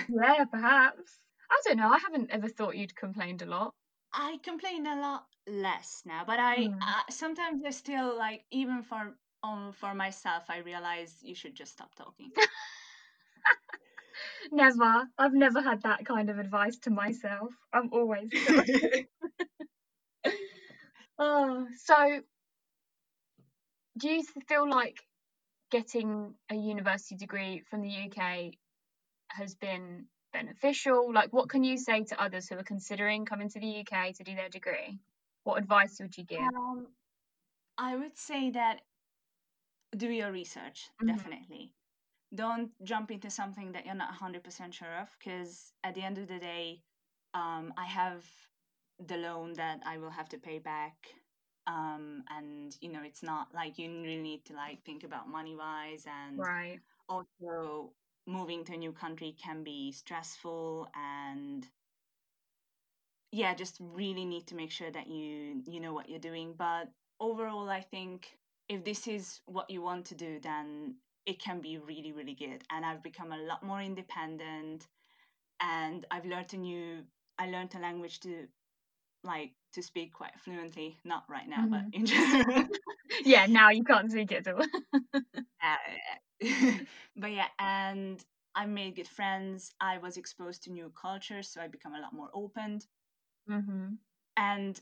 [0.07, 1.23] Yeah, perhaps.
[1.49, 1.89] I don't know.
[1.91, 3.75] I haven't ever thought you'd complained a lot.
[4.13, 6.79] I complain a lot less now, but I Mm.
[6.81, 10.49] uh, sometimes I still like even for um for myself.
[10.49, 12.31] I realize you should just stop talking.
[14.51, 15.07] Never.
[15.17, 17.53] I've never had that kind of advice to myself.
[17.73, 18.29] I'm always
[21.17, 22.21] Oh, so
[23.97, 24.97] do you feel like
[25.71, 28.51] getting a university degree from the UK
[29.29, 31.13] has been beneficial?
[31.13, 34.23] Like, what can you say to others who are considering coming to the UK to
[34.23, 34.99] do their degree?
[35.43, 36.51] What advice would you give?
[36.55, 36.87] um,
[37.77, 38.83] I would say that
[39.95, 41.05] do your research Mhm.
[41.05, 41.75] definitely.
[42.35, 46.27] Don't jump into something that you're not 100% sure of because at the end of
[46.27, 46.83] the day,
[47.33, 48.25] um, I have
[48.99, 51.09] the loan that I will have to pay back.
[51.67, 55.55] Um, and you know, it's not like you really need to like think about money
[55.55, 56.81] wise and Right.
[57.09, 57.95] also
[58.27, 61.67] moving to a new country can be stressful and
[63.31, 66.53] yeah just really need to make sure that you you know what you're doing.
[66.57, 68.27] But overall i think
[68.67, 72.63] if this is what you want to do then it can be really really good.
[72.71, 74.87] And i've become a lot more independent
[75.61, 77.03] and i've learned a new
[77.39, 78.47] i learned a language to
[79.23, 82.65] like to speak quite fluently not right now but in general
[83.25, 84.65] Yeah, now you can't speak it at all.
[85.61, 85.77] Uh,
[87.17, 88.23] but yeah, and
[88.55, 89.73] I made good friends.
[89.81, 92.81] I was exposed to new cultures, so I become a lot more open.
[93.47, 93.99] hmm
[94.37, 94.79] And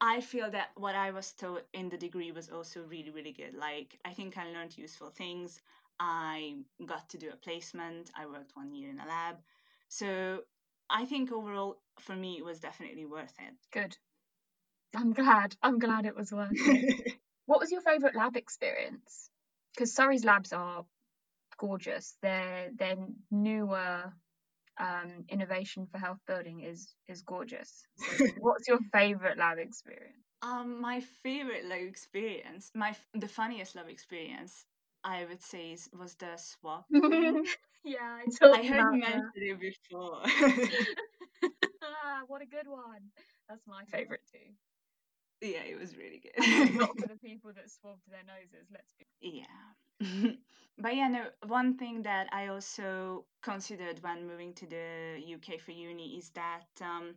[0.00, 3.54] I feel that what I was taught in the degree was also really, really good.
[3.54, 5.60] Like, I think I learned useful things.
[6.00, 6.56] I
[6.86, 8.10] got to do a placement.
[8.16, 9.38] I worked one year in a lab.
[9.88, 10.44] So
[10.90, 13.54] I think overall, for me, it was definitely worth it.
[13.72, 13.96] Good.
[14.94, 15.56] I'm glad.
[15.62, 16.86] I'm glad it was worth it.
[17.46, 19.30] What was your favourite lab experience?
[19.74, 20.84] Because Surrey's labs are
[21.58, 22.16] gorgeous.
[22.22, 22.96] Their their
[23.30, 24.12] newer
[24.78, 27.86] um, innovation for health building is is gorgeous.
[27.96, 30.24] So what's your favourite lab experience?
[30.42, 34.64] Um, my favorite lab experience, my f- the funniest love experience,
[35.04, 36.86] I would say is, was the swap.
[37.84, 39.10] yeah, I I heard you that.
[39.10, 40.22] mention it before.
[42.26, 43.10] What a good one.
[43.48, 44.52] That's my favourite too.
[45.46, 46.74] yeah, it was really good.
[46.74, 48.68] Not for the people that swabbed their noses.
[48.70, 49.06] Let's be.
[49.20, 50.32] yeah.
[50.78, 55.72] but yeah, no, one thing that I also considered when moving to the UK for
[55.72, 57.14] uni is that um,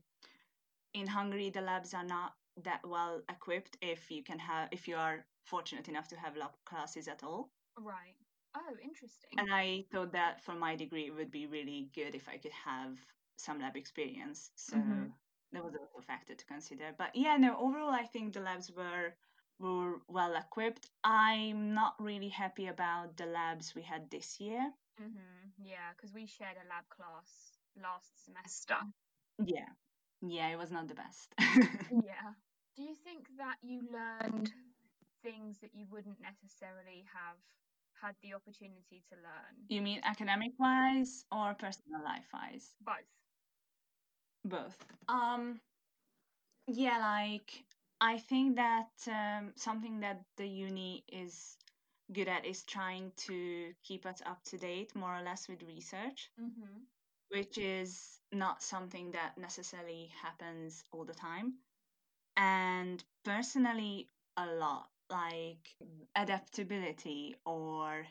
[0.93, 4.95] in Hungary the labs are not that well equipped if you can have if you
[4.95, 7.49] are fortunate enough to have lab classes at all.
[7.77, 8.15] Right.
[8.55, 9.31] Oh, interesting.
[9.37, 12.53] And I thought that for my degree it would be really good if I could
[12.65, 12.97] have
[13.37, 14.51] some lab experience.
[14.55, 15.11] So Mhm.
[15.51, 16.93] that was also a factor to consider.
[16.97, 19.13] But yeah, no, overall I think the labs were
[19.59, 20.89] were well equipped.
[21.03, 24.73] I'm not really happy about the labs we had this year.
[24.97, 28.77] hmm Yeah, because we shared a lab class last semester.
[29.45, 29.69] Yeah.
[30.21, 31.33] Yeah, it was not the best.
[31.89, 32.33] Yeah.
[32.75, 34.51] Do you think that you learned
[35.23, 37.37] things that you wouldn't necessarily have
[38.01, 39.67] had the opportunity to learn?
[39.69, 42.75] you mean academic wise or personal life wise?
[42.81, 43.24] Both.
[44.45, 44.77] Both.
[45.09, 45.59] Um
[46.67, 47.63] yeah, like
[48.01, 51.57] I think that um, something that the uni is
[52.13, 56.31] good at is trying to keep us up to date more or less with research,
[56.39, 56.83] Mm-hmm.
[57.29, 61.53] which is not something that necessarily happens all the time.
[62.37, 65.75] And personally, a lot like
[66.15, 68.05] adaptability or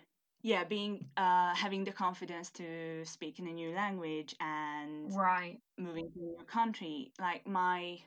[0.45, 5.61] yeah, being uh, having the confidence to speak in a new language and Right.
[5.79, 7.13] moving to a new country.
[7.21, 8.03] Like my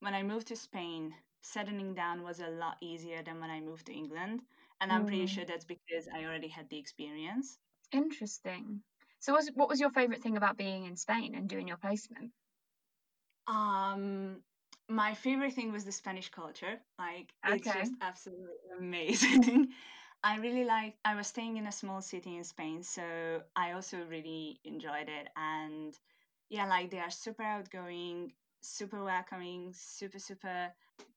[0.00, 3.86] when I moved to Spain, settling down was a lot easier than when I moved
[3.86, 4.46] to England.
[4.78, 5.28] And I'm pretty Mm.
[5.28, 7.58] sure that's because I already had the experience.
[7.90, 8.82] Interesting.
[9.18, 12.34] So, was, what was your favourite thing about being in Spain and doing your placement?
[13.46, 14.44] Um,
[14.88, 16.80] my favorite thing was the Spanish culture.
[16.98, 19.72] Like it's just absolutely amazing.
[20.24, 24.04] I really like I was staying in a small city in Spain, so I also
[24.04, 25.28] really enjoyed it.
[25.36, 25.98] And
[26.48, 30.72] yeah, like they are super outgoing, super welcoming, super super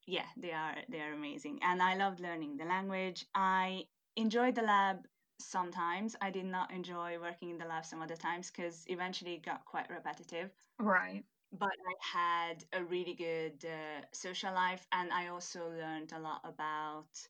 [0.08, 1.60] yeah, they are they are amazing.
[1.64, 3.26] And I loved learning the language.
[3.36, 5.08] I enjoyed the lab
[5.40, 6.16] sometimes.
[6.22, 9.66] I did not enjoy working in the lab some other times because eventually it got
[9.66, 10.52] quite repetitive.
[10.80, 11.26] Right.
[11.52, 16.42] But I had a really good uh, social life, and I also learned a lot
[16.44, 17.28] about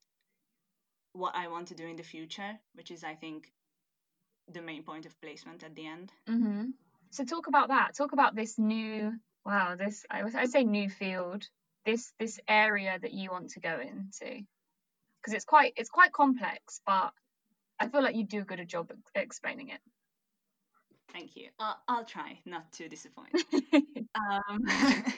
[1.15, 3.51] what I want to do in the future, which is, I think,
[4.51, 6.11] the main point of placement at the end.
[6.29, 6.65] Mm-hmm.
[7.11, 7.95] So talk about that.
[7.95, 9.13] Talk about this new,
[9.45, 11.47] wow, this I would say new field,
[11.85, 14.43] this this area that you want to go into,
[15.21, 17.11] because it's quite it's quite complex, but
[17.79, 19.79] I feel like you do a good job explaining it.
[21.13, 21.49] Thank you.
[21.59, 23.41] I'll, I'll try not to disappoint.
[24.15, 24.65] um,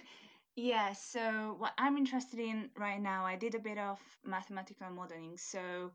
[0.58, 5.38] yeah, so what I'm interested in right now, I did a bit of mathematical modeling.
[5.38, 5.91] So,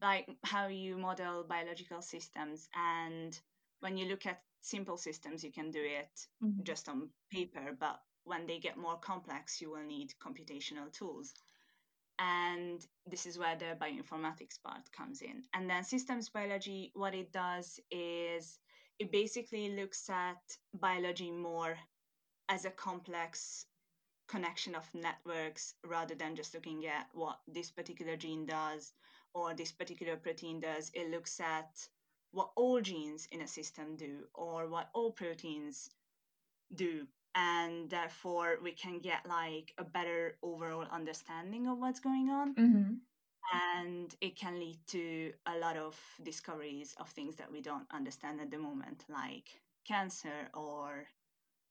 [0.00, 2.68] like how you model biological systems.
[2.76, 3.36] And
[3.80, 6.08] when you look at simple systems, you can do it
[6.42, 6.62] mm-hmm.
[6.62, 7.76] just on paper.
[7.80, 11.34] But when they get more complex, you will need computational tools.
[12.20, 15.42] And this is where the bioinformatics part comes in.
[15.52, 18.60] And then systems biology, what it does is
[19.00, 20.38] it basically looks at
[20.72, 21.76] biology more
[22.48, 23.66] as a complex
[24.28, 28.92] connection of networks rather than just looking at what this particular gene does
[29.34, 30.90] or this particular protein does.
[30.94, 31.88] It looks at
[32.32, 35.90] what all genes in a system do or what all proteins
[36.74, 42.54] do and therefore we can get like a better overall understanding of what's going on
[42.54, 42.92] mm-hmm.
[43.82, 48.40] and it can lead to a lot of discoveries of things that we don't understand
[48.40, 49.48] at the moment like
[49.86, 51.06] cancer or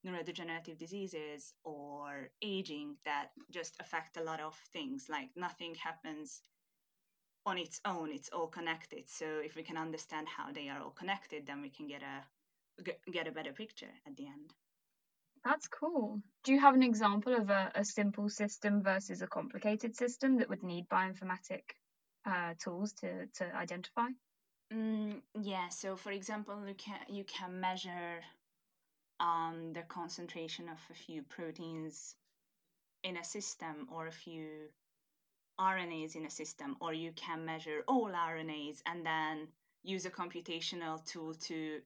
[0.06, 6.42] neurodegenerative diseases or aging that just affect a lot of things like nothing happens
[7.46, 10.92] on its own it's all connected so if we can understand how they are all
[10.92, 14.54] connected then we can get a get a better picture at the end
[15.46, 16.22] that's cool.
[16.44, 20.50] Do you have an example of a, a simple system versus a complicated system that
[20.50, 21.62] would need bioinformatic
[22.26, 24.08] uh, tools to, to identify?
[24.74, 28.24] Mm, yeah, so for example, you can, you can measure
[29.20, 32.16] um, the concentration of a few proteins
[33.04, 34.70] in a system or a few
[35.60, 39.48] RNAs in a system, or you can measure all RNAs and then
[39.84, 41.80] use a computational tool to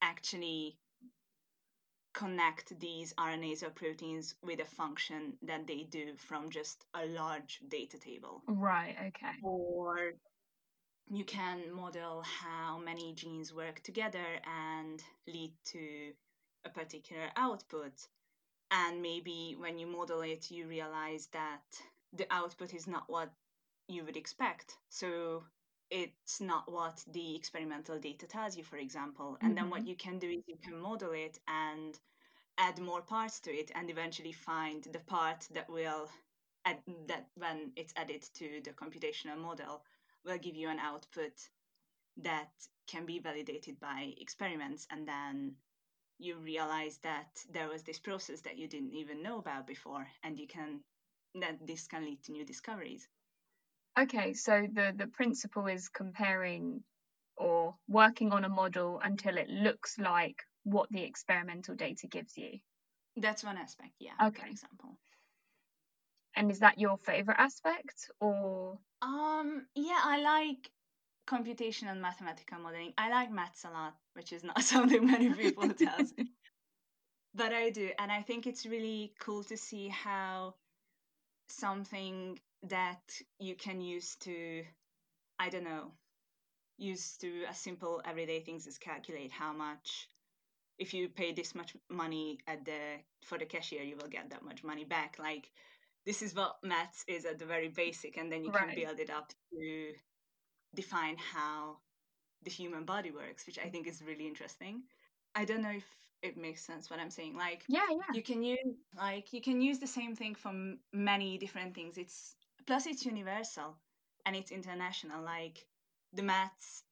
[0.00, 0.78] actually
[2.14, 7.60] connect these RNAs or proteins with a function that they do from just a large
[7.68, 8.42] data table.
[8.48, 9.32] Right, okay.
[9.42, 10.14] Or
[11.10, 16.12] you can model how many genes work together and lead to
[16.64, 17.92] a particular output.
[18.70, 21.62] And maybe when you model it, you realize that
[22.12, 23.30] the output is not what
[23.88, 24.74] you would expect.
[24.90, 25.44] So
[25.90, 29.38] it's not what the experimental data tells you, for example.
[29.40, 29.54] And mm-hmm.
[29.54, 29.88] then what mm-hmm.
[29.88, 31.98] you can do is you can model it and
[32.58, 36.08] add more parts to it and eventually find the part that will
[36.64, 39.82] add that when it's added to the computational model
[40.24, 41.32] will give you an output
[42.16, 42.50] that
[42.88, 45.52] can be validated by experiments and then
[46.18, 50.38] you realize that there was this process that you didn't even know about before and
[50.38, 50.80] you can
[51.34, 53.08] that this can lead to new discoveries
[53.98, 56.84] Okay, so the, the principle is comparing
[57.36, 62.58] or working on a model until it looks like what the experimental data gives you.
[63.16, 64.12] That's one aspect, yeah.
[64.22, 64.42] Okay.
[64.42, 64.98] For example.
[66.36, 70.70] And is that your favorite aspect or um yeah, I like
[71.28, 72.92] computational mathematical modeling.
[72.96, 76.32] I like maths a lot, which is not something many people tell me.
[77.34, 80.54] But I do, and I think it's really cool to see how
[81.48, 83.00] something that
[83.38, 84.64] you can use to
[85.38, 85.92] i don't know
[86.76, 90.08] use to a simple everyday things is calculate how much
[90.78, 94.44] if you pay this much money at the for the cashier you will get that
[94.44, 95.50] much money back like
[96.06, 98.68] this is what maths is at the very basic and then you right.
[98.68, 99.92] can build it up to
[100.74, 101.76] define how
[102.44, 104.82] the human body works which i think is really interesting.
[105.34, 105.84] I don't know if
[106.22, 107.36] it makes sense what i'm saying.
[107.36, 108.14] Like yeah yeah.
[108.14, 111.98] you can use like you can use the same thing from many different things.
[111.98, 112.34] It's
[112.66, 113.76] plus it's universal
[114.26, 115.22] and it's international.
[115.22, 115.66] Like
[116.12, 116.82] the maths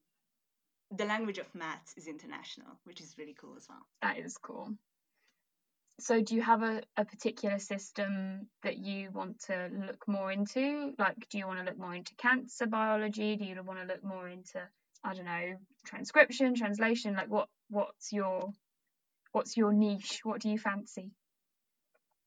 [0.97, 3.85] the language of maths is international which is really cool as well.
[4.03, 4.71] That is cool.
[5.99, 10.93] So do you have a, a particular system that you want to look more into?
[10.99, 13.37] Like do you want to look more into cancer biology?
[13.37, 14.61] Do you want to look more into
[15.07, 15.55] i don't know
[15.85, 18.51] transcription translation like what what's your
[19.33, 21.13] what's your niche what do you fancy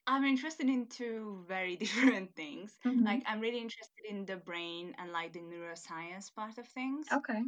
[0.10, 2.74] I'm interested in two very different things.
[2.84, 3.06] Mm-hmm.
[3.06, 7.06] Like I'm really interested in the brain and like the neuroscience part of things.
[7.14, 7.44] Okay.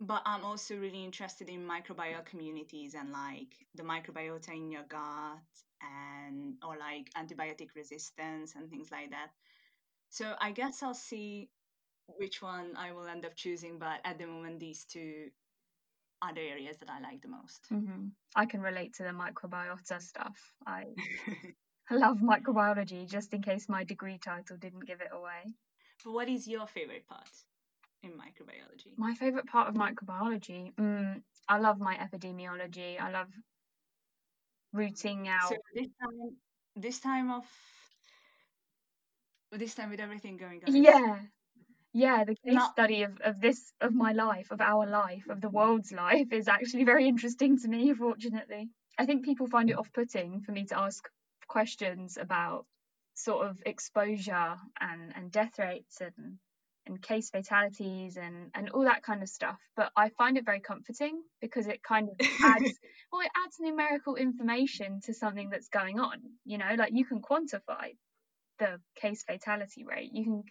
[0.00, 5.38] But I'm also really interested in microbial communities and like the microbiota in your gut
[5.80, 9.30] and or like antibiotic resistance and things like that.
[10.10, 11.50] So I guess I'll see
[12.06, 15.30] which one I will end up choosing, but at the moment these two
[16.22, 17.66] are the areas that I like the most.
[17.68, 20.36] hmm I can relate to the microbiota stuff.
[20.66, 20.84] I
[21.90, 25.42] love microbiology, just in case my degree title didn't give it away.
[26.04, 27.28] but what is your favorite part
[28.02, 28.96] in microbiology?
[28.96, 33.00] My favorite part of microbiology, mm, I love my epidemiology.
[33.00, 33.28] I love
[34.72, 35.50] rooting out.
[35.50, 36.36] So this time,
[36.76, 37.44] this time of
[39.52, 40.74] this time with everything going on.
[40.74, 41.20] Yeah,
[41.94, 42.24] yeah.
[42.24, 45.48] The case Not study of, of this, of my life, of our life, of the
[45.48, 48.68] world's life is actually very interesting to me, fortunately.
[48.98, 51.08] I think people find it off putting for me to ask
[51.48, 52.66] questions about
[53.14, 56.38] sort of exposure and, and death rates and,
[56.86, 59.58] and case fatalities and, and all that kind of stuff.
[59.76, 62.72] But I find it very comforting because it kind of adds
[63.12, 66.18] well, it adds numerical information to something that's going on.
[66.44, 67.94] You know, like you can quantify
[68.58, 70.42] the case fatality rate, you can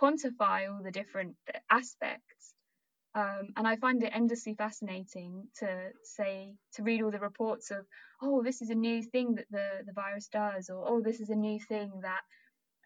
[0.00, 1.36] quantify all the different
[1.70, 2.54] aspects.
[3.14, 7.86] Um, and I find it endlessly fascinating to say to read all the reports of
[8.20, 11.30] oh this is a new thing that the the virus does or oh this is
[11.30, 12.20] a new thing that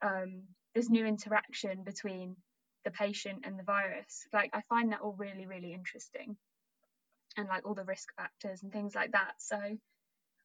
[0.02, 2.36] um, this new interaction between
[2.84, 4.26] the patient and the virus.
[4.32, 6.36] Like I find that all really really interesting
[7.36, 9.32] and like all the risk factors and things like that.
[9.38, 9.58] So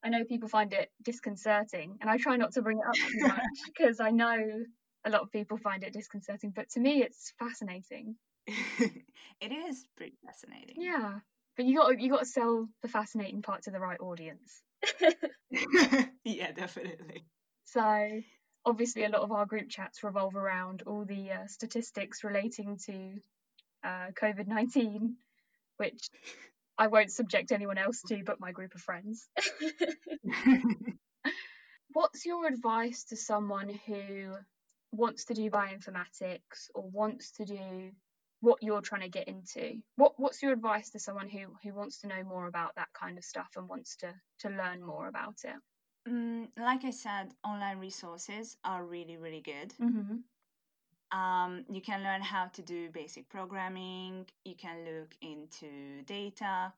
[0.04, 3.20] I know people find it disconcerting, and I try not to bring it up too
[3.28, 4.38] much because I know
[5.06, 6.52] a lot of people find it disconcerting.
[6.56, 8.16] But to me, it's fascinating.
[8.48, 10.76] it is pretty fascinating.
[10.78, 11.20] Yeah,
[11.56, 14.62] but you got you got to sell the fascinating part to the right audience.
[16.24, 17.26] yeah, definitely.
[17.66, 18.22] so
[18.66, 23.20] obviously, a lot of our group chats revolve around all the uh, statistics relating to
[23.84, 25.18] uh, COVID nineteen,
[25.78, 26.10] which
[26.78, 29.28] I won't subject anyone else to but my group of friends.
[31.94, 34.34] What's your advice to someone who
[34.92, 37.92] wants to do bioinformatics or wants to do
[38.42, 39.82] what you're trying to get into?
[39.96, 43.18] What What's your advice to someone who who wants to know more about that kind
[43.18, 45.58] of stuff and wants to to learn more about it?
[46.08, 49.76] Mm, like I said, online resources are really, really good.
[49.80, 50.28] hmm
[51.12, 54.30] Um, you can learn how to do basic programming.
[54.44, 56.74] You can look into data.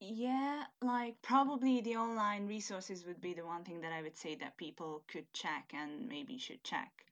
[0.00, 4.34] Yeah, like probably the online resources would be the one thing that I would say
[4.36, 7.09] that people could check and maybe should check.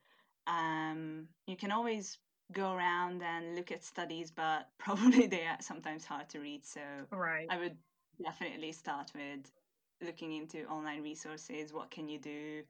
[0.49, 2.19] Um, you can always
[2.53, 6.65] go around and look at studies, but probably they are sometimes hard to read.
[6.65, 6.81] So
[7.13, 7.47] Right.
[7.51, 7.77] I would
[8.23, 9.53] definitely start with
[10.01, 11.73] looking into online resources.
[11.73, 12.65] What can you do?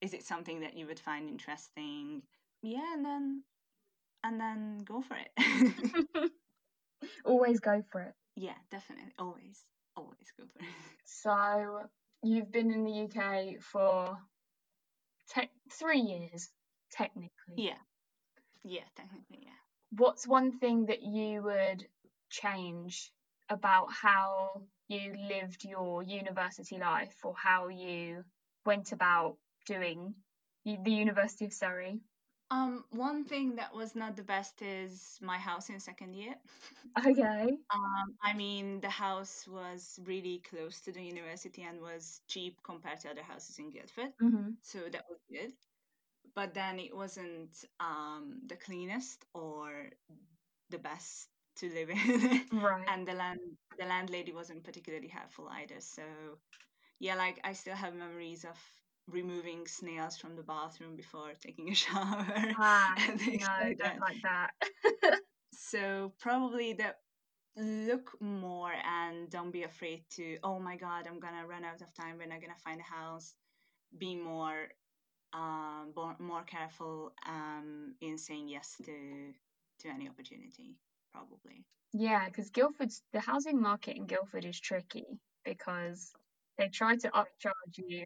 [0.00, 2.22] Is it something that you would find interesting?
[2.62, 3.44] Yeah, and then
[4.24, 5.30] and then go for it.
[7.24, 8.14] Always go for it.
[8.36, 9.12] yeah, definitely.
[9.18, 9.66] Always,
[9.96, 10.66] always go for it.
[11.04, 11.88] So
[12.22, 14.18] you've been in the UK for
[15.28, 16.50] te- three years,
[16.90, 17.64] technically.
[17.64, 17.78] Yeah,
[18.64, 19.56] yeah, technically, yeah.
[19.90, 21.90] What's one thing that you would
[22.30, 23.12] change
[23.50, 28.24] about how you lived your university life or how you
[28.64, 30.24] went about doing
[30.64, 32.00] the University of Surrey?
[32.50, 36.34] Um, one thing that was not the best is my house in second year.
[36.98, 37.58] Okay.
[37.70, 43.00] Um, I mean, the house was really close to the university and was cheap compared
[43.00, 45.52] to other houses in Guildford, hmm so that was good.
[46.34, 49.90] But then it wasn't um, the cleanest or
[50.70, 52.84] the best to live in, Right.
[52.88, 53.40] and the land
[53.78, 55.80] the landlady wasn't particularly helpful either.
[55.80, 56.02] So
[57.00, 58.56] yeah, like I still have memories of
[59.08, 62.26] removing snails from the bathroom before taking a shower
[62.58, 64.50] Ah, no, like don't like that.
[65.52, 66.96] So probably that
[67.56, 71.92] look more and don't be afraid to, oh my God, I'm gonna run out of
[71.94, 72.18] time.
[72.18, 73.34] We're not gonna find a house.
[73.96, 74.68] Be more
[75.32, 79.32] um more, more careful um in saying yes to
[79.80, 80.76] to any opportunity,
[81.12, 81.64] probably.
[81.92, 85.06] Yeah, because Guildford's the housing market in Guildford is tricky
[85.44, 86.12] because
[86.58, 88.04] they try to upcharge you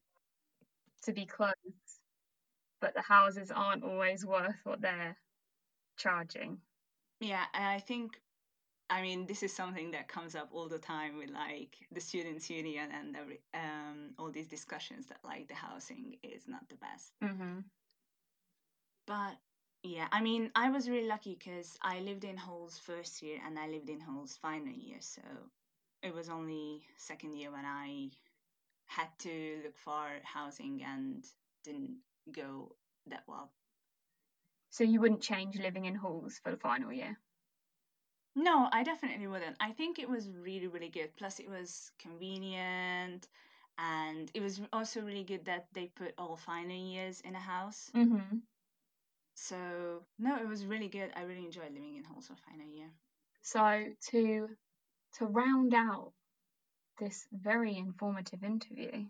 [1.05, 1.53] to be close,
[2.81, 5.17] but the houses aren't always worth what they're
[5.97, 6.59] charging.
[7.21, 8.13] Yeah, I think
[8.93, 12.51] I mean this is something that comes up all the time with like the students
[12.51, 17.13] union and every, um all these discussions that like the housing is not the best.
[17.25, 17.61] Mm-hmm.
[19.07, 19.35] But
[19.83, 23.59] yeah, I mean, I was really lucky because I lived in Halls first year and
[23.59, 24.99] I lived in Halls final year.
[25.01, 25.23] So
[26.03, 28.11] it was only second year when I
[28.87, 31.25] had to look for housing and
[31.65, 31.97] didn't
[32.31, 32.77] go
[33.07, 33.51] that well.
[34.71, 37.19] So you wouldn't change living in halls for the final year?
[38.35, 39.57] No, I definitely wouldn't.
[39.61, 41.15] I think it was really, really good.
[41.17, 43.29] Plus, it was convenient
[43.79, 47.91] And it was also really good that they put all final years in a house.
[47.95, 48.39] Mm-hmm.
[49.35, 51.11] So no, it was really good.
[51.17, 52.91] I really enjoyed living in Halls for final year.
[53.43, 54.49] So to
[55.19, 56.13] to round out
[56.99, 59.07] this very informative interview,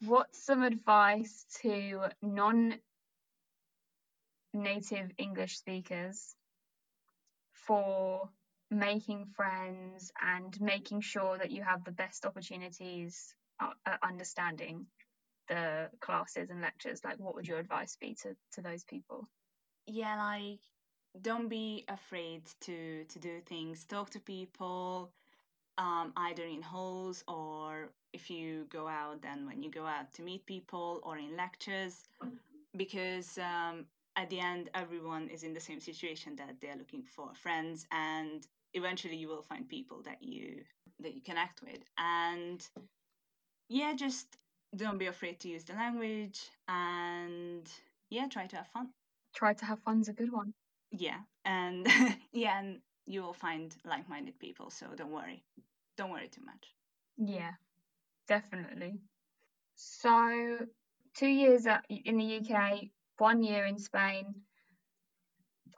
[0.00, 2.74] what's some advice to non
[4.54, 6.36] native English speakers
[7.66, 8.28] for
[8.70, 14.86] making friends and making sure that you have the best opportunities at understanding
[15.48, 17.00] the classes and lectures.
[17.04, 19.26] Like what would your advice be to, to those people?
[19.86, 20.60] Yeah, like
[21.22, 23.84] don't be afraid to to do things.
[23.84, 25.10] Talk to people,
[25.78, 30.22] um, either in halls or if you go out, then when you go out to
[30.22, 32.08] meet people or in lectures,
[32.76, 33.86] because um,
[34.18, 38.46] at the end, everyone is in the same situation that they're looking for friends, and
[38.74, 40.64] eventually you will find people that you
[41.00, 41.82] that you connect with.
[41.98, 42.68] And
[43.68, 44.38] yeah, just
[44.76, 47.70] don't be afraid to use the language, and
[48.10, 48.90] yeah, try to have fun.
[49.34, 50.54] try to have fun's a good one
[50.92, 51.86] Yeah, and
[52.32, 54.70] yeah, and you will find like-minded people.
[54.70, 55.44] So don't worry,
[55.96, 56.74] don't worry too much.
[57.18, 57.52] yeah
[58.28, 59.00] definitely
[59.76, 60.66] so
[61.14, 64.34] two years in the uk one year in spain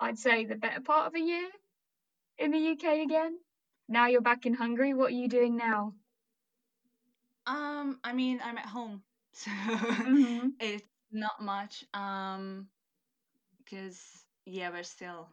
[0.01, 1.49] i'd say the better part of a year
[2.39, 3.39] in the uk again
[3.89, 5.95] now you're back in hungary what are you doing now
[7.47, 10.49] Um, I mean, I'm at home, so mm-hmm.
[10.61, 11.85] it's not much.
[11.95, 12.69] Um,
[13.59, 14.01] because
[14.47, 15.29] yeah, we're still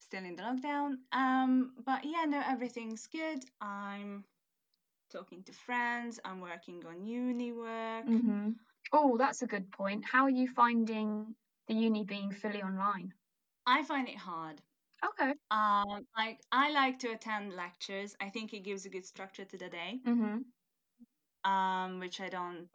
[0.00, 0.96] still in the lockdown.
[1.12, 3.44] Um, but yeah, no, everything's good.
[3.60, 4.24] I'm
[5.12, 6.20] talking to friends.
[6.24, 8.06] I'm working on uni work.
[8.06, 8.50] Mm-hmm.
[8.92, 11.34] Oh that's a good point how are you finding
[11.68, 13.12] the uni being fully online
[13.66, 14.60] I find it hard.
[15.04, 18.14] okay Um, like I like to attend lectures.
[18.20, 20.00] I think it gives a good structure to the day.
[20.06, 20.38] mm-hmm.
[21.50, 22.68] um, which I don't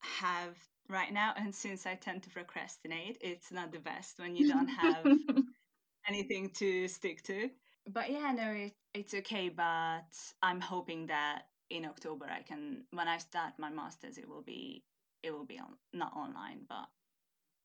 [0.00, 0.56] have
[0.88, 1.32] right now.
[1.36, 5.04] And since I tend to procrastinate, it's not the best when you don't have
[6.08, 7.50] anything to stick to.
[7.88, 9.48] But yeah, no, it, it's okay.
[9.48, 10.06] But
[10.42, 14.84] I'm hoping that in October I can, when I start my masters, it will be,
[15.22, 16.86] it will be on, not online, but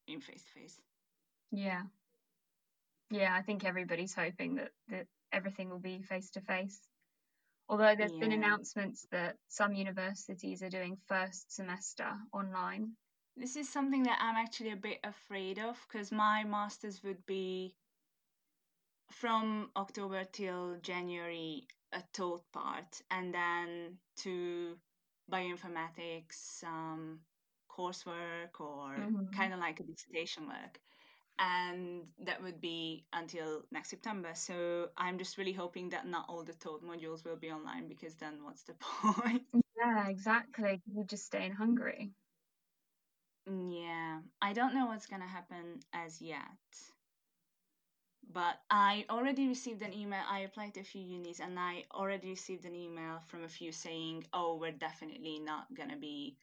[0.07, 0.79] in face to face.
[1.51, 1.83] Yeah.
[3.09, 6.79] Yeah, I think everybody's hoping that, that everything will be face to face.
[7.67, 12.91] Although there's been announcements that some universities are doing first semester online.
[13.37, 17.75] This is something that I'm actually a bit afraid of because my masters would be
[19.11, 24.77] from October till January a taught part, and then to
[25.31, 27.19] bioinformatics um,
[27.77, 29.27] coursework or Mhm.
[29.31, 30.79] kind of like a dissertation work.
[31.39, 34.33] And that would be until next September.
[34.35, 38.15] So I'm just really hoping that not all the taught modules will be online because
[38.15, 39.47] then what's the point?
[39.77, 40.81] Yeah, exactly.
[40.85, 42.13] You just stay in Hungary.
[43.45, 46.57] Yeah, I don't know what's gonna happen as yet.
[48.31, 50.23] But I already received an email.
[50.27, 53.71] I applied to a few unis and I already received an email from a few
[53.71, 56.37] saying, oh, we're definitely not gonna be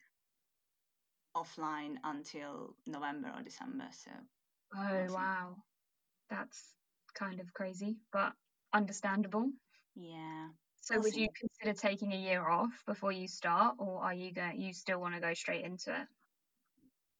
[1.35, 3.87] offline until November or December.
[3.91, 4.11] So,
[4.75, 5.55] Oh, wow.
[6.29, 6.75] That's
[7.13, 8.33] kind of crazy, but
[8.73, 9.51] understandable.
[9.95, 10.49] yeah.
[10.81, 14.31] So We'll would you consider taking a year off before you start, or are you
[14.33, 16.07] going you still want to go straight into it?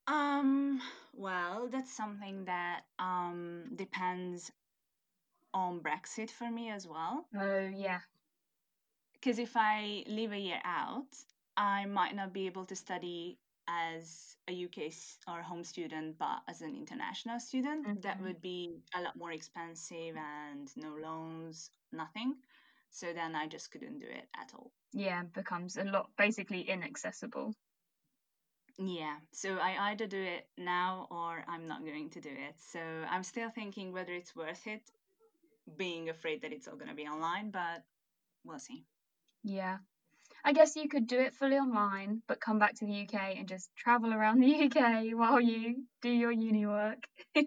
[0.07, 0.81] Um,
[1.13, 4.51] well, that's something that um depends
[5.53, 7.25] on Brexit for me as well.
[7.35, 8.01] Oh, yeah.
[9.13, 11.23] because if I leave a year out,
[11.57, 13.37] I might not be able to study
[13.69, 14.91] as a UK
[15.27, 18.01] or home student, but as an international student.
[18.01, 18.23] That Mhm.
[18.23, 22.41] would be a lot more expensive and no loans, nothing.
[22.89, 24.71] So then I just couldn't do it at all.
[24.91, 27.53] Yeah, becomes a lot basically inaccessible.
[28.77, 32.59] Yeah, so I either do it now or I'm not going to do it.
[32.59, 34.81] So I'm still thinking whether it's worth it,
[35.77, 37.83] being afraid that it's all going to be online, but
[38.43, 38.85] we'll see.
[39.43, 39.79] Yeah.
[40.43, 43.47] I guess you could do it fully online, but come back to the UK and
[43.47, 47.03] just travel around the UK while you do your uni work.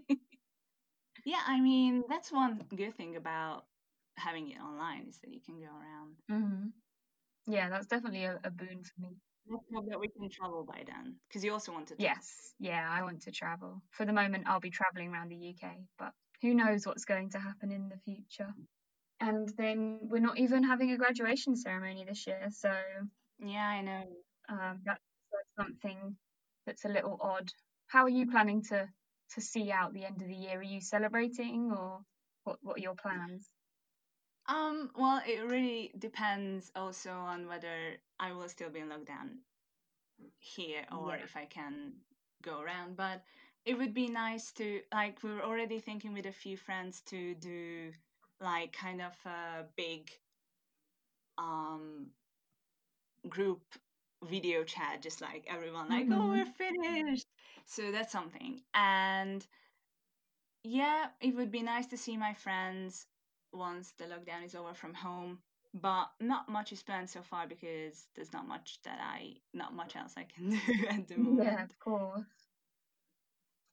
[1.25, 3.65] Yeah, I mean, that's one good thing about
[4.17, 6.17] having it online is that you can go around.
[6.29, 6.69] hmm
[7.47, 9.17] Yeah, that's definitely a, a boon for me.
[9.49, 11.95] Let's hope that we can travel by then, because you also want to.
[11.99, 13.83] Yes, yeah, I want to travel.
[13.91, 17.39] For the moment, I'll be traveling around the UK, but who knows what's going to
[17.39, 18.53] happen in the future.
[19.23, 22.71] And then we're not even having a graduation ceremony this year, so
[23.39, 24.05] Yeah, I know.
[24.49, 25.01] um, that's,
[25.59, 26.17] something
[26.67, 27.49] that's a little odd.
[27.87, 28.89] How are you planning to
[29.35, 30.59] to see out the end of the year?
[30.59, 32.01] Are you celebrating, or
[32.45, 32.59] what?
[32.63, 33.49] What are your plans?
[34.49, 39.39] Um, well, it really depends also on whether I will still be in lockdown
[40.41, 41.25] here or Yeah.
[41.25, 41.93] if I can
[42.43, 42.97] go around.
[42.97, 43.23] But
[43.65, 47.35] it would be nice to like we were already thinking with a few friends to
[47.37, 47.93] do
[48.43, 50.11] like kind of a big
[51.39, 52.09] um
[53.29, 53.63] group
[54.25, 57.27] video chat just like everyone like oh we're finished.
[57.67, 58.61] So that's something.
[58.75, 59.47] And
[60.65, 63.07] yeah it would be nice to see my friends
[63.53, 65.39] once the lockdown is over from home
[65.75, 69.97] but not much is planned so far because there's not much that i not much
[69.97, 71.45] else i can do at the moment.
[71.45, 72.25] Yeah, of course.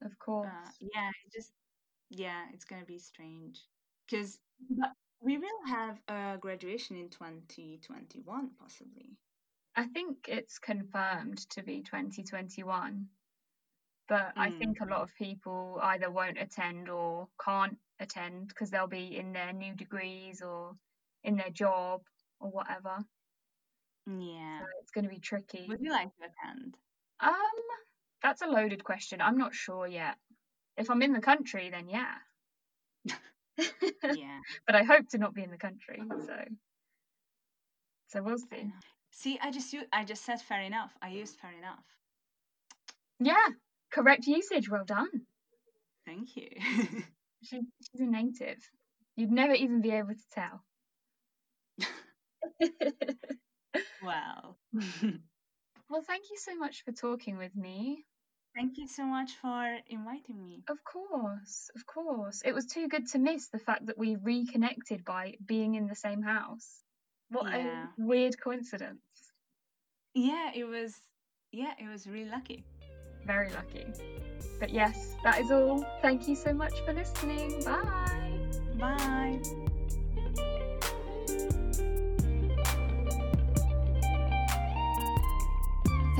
[0.01, 0.47] Of course.
[0.47, 1.51] uh, yeah it just
[2.09, 3.59] yeah it's gonna be strange
[4.09, 4.39] because
[5.21, 9.17] we will have a graduation in 2021 possibly
[9.75, 13.09] I think it's confirmed to be 2021,
[14.07, 14.59] but I Mm.
[14.59, 19.33] think a lot of people either won't attend or can't attend because they'll be in
[19.33, 20.79] their new degrees or
[21.23, 22.07] in their job
[22.39, 23.05] or whatever.
[24.05, 25.67] yeah So it's going to be tricky.
[25.67, 26.77] would you like to attend
[27.21, 27.51] Um,
[28.21, 29.21] that's a loaded question.
[29.21, 30.17] I'm not sure yet.
[30.77, 32.19] If I'm in the country, then yeah.
[34.15, 36.33] Yeah But I hope to not be in the country, so
[38.07, 38.71] so we'll see.
[39.11, 41.83] see i just I just said fair enough i used fair enough
[43.19, 43.47] Yeah,
[43.91, 44.69] correct usage.
[44.69, 45.25] Well done.
[46.05, 46.47] thank you
[47.43, 48.57] She, she's a native.
[49.15, 50.63] You'd never even be able to tell.
[54.03, 54.57] well
[55.89, 58.05] well, thank you so much for talking with me.
[58.59, 62.41] Thank you so much for inviting me Of course, of course.
[62.43, 65.95] It was too good to miss the fact that we reconnected by being in the
[65.95, 66.67] same house.
[67.29, 67.85] What Yeah.
[67.97, 69.01] a weird coincidence.
[70.13, 70.91] yeah it was
[71.61, 72.59] yeah it was really lucky
[73.25, 73.85] Very lucky.
[74.59, 75.85] But yes, that is all.
[76.01, 77.63] Thank you so much for listening.
[77.63, 78.39] Bye.
[78.79, 79.67] bye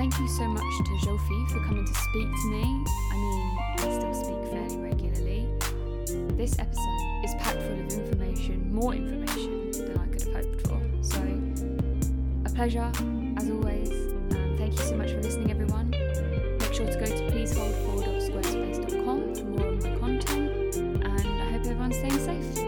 [0.09, 2.83] thank you so much to Jofi for coming to speak to me.
[3.11, 5.47] I mean, I still speak fairly regularly.
[6.35, 10.81] This episode is packed full of information, more information than I could have hoped for.
[11.01, 11.21] So,
[12.45, 12.91] a pleasure
[13.37, 13.91] as always.
[13.91, 15.91] Um, thank you so much for listening, everyone.
[15.91, 21.97] Make sure to go to pleasehold4.squarespace.com for more of my content, and I hope everyone's
[21.97, 22.58] staying safe.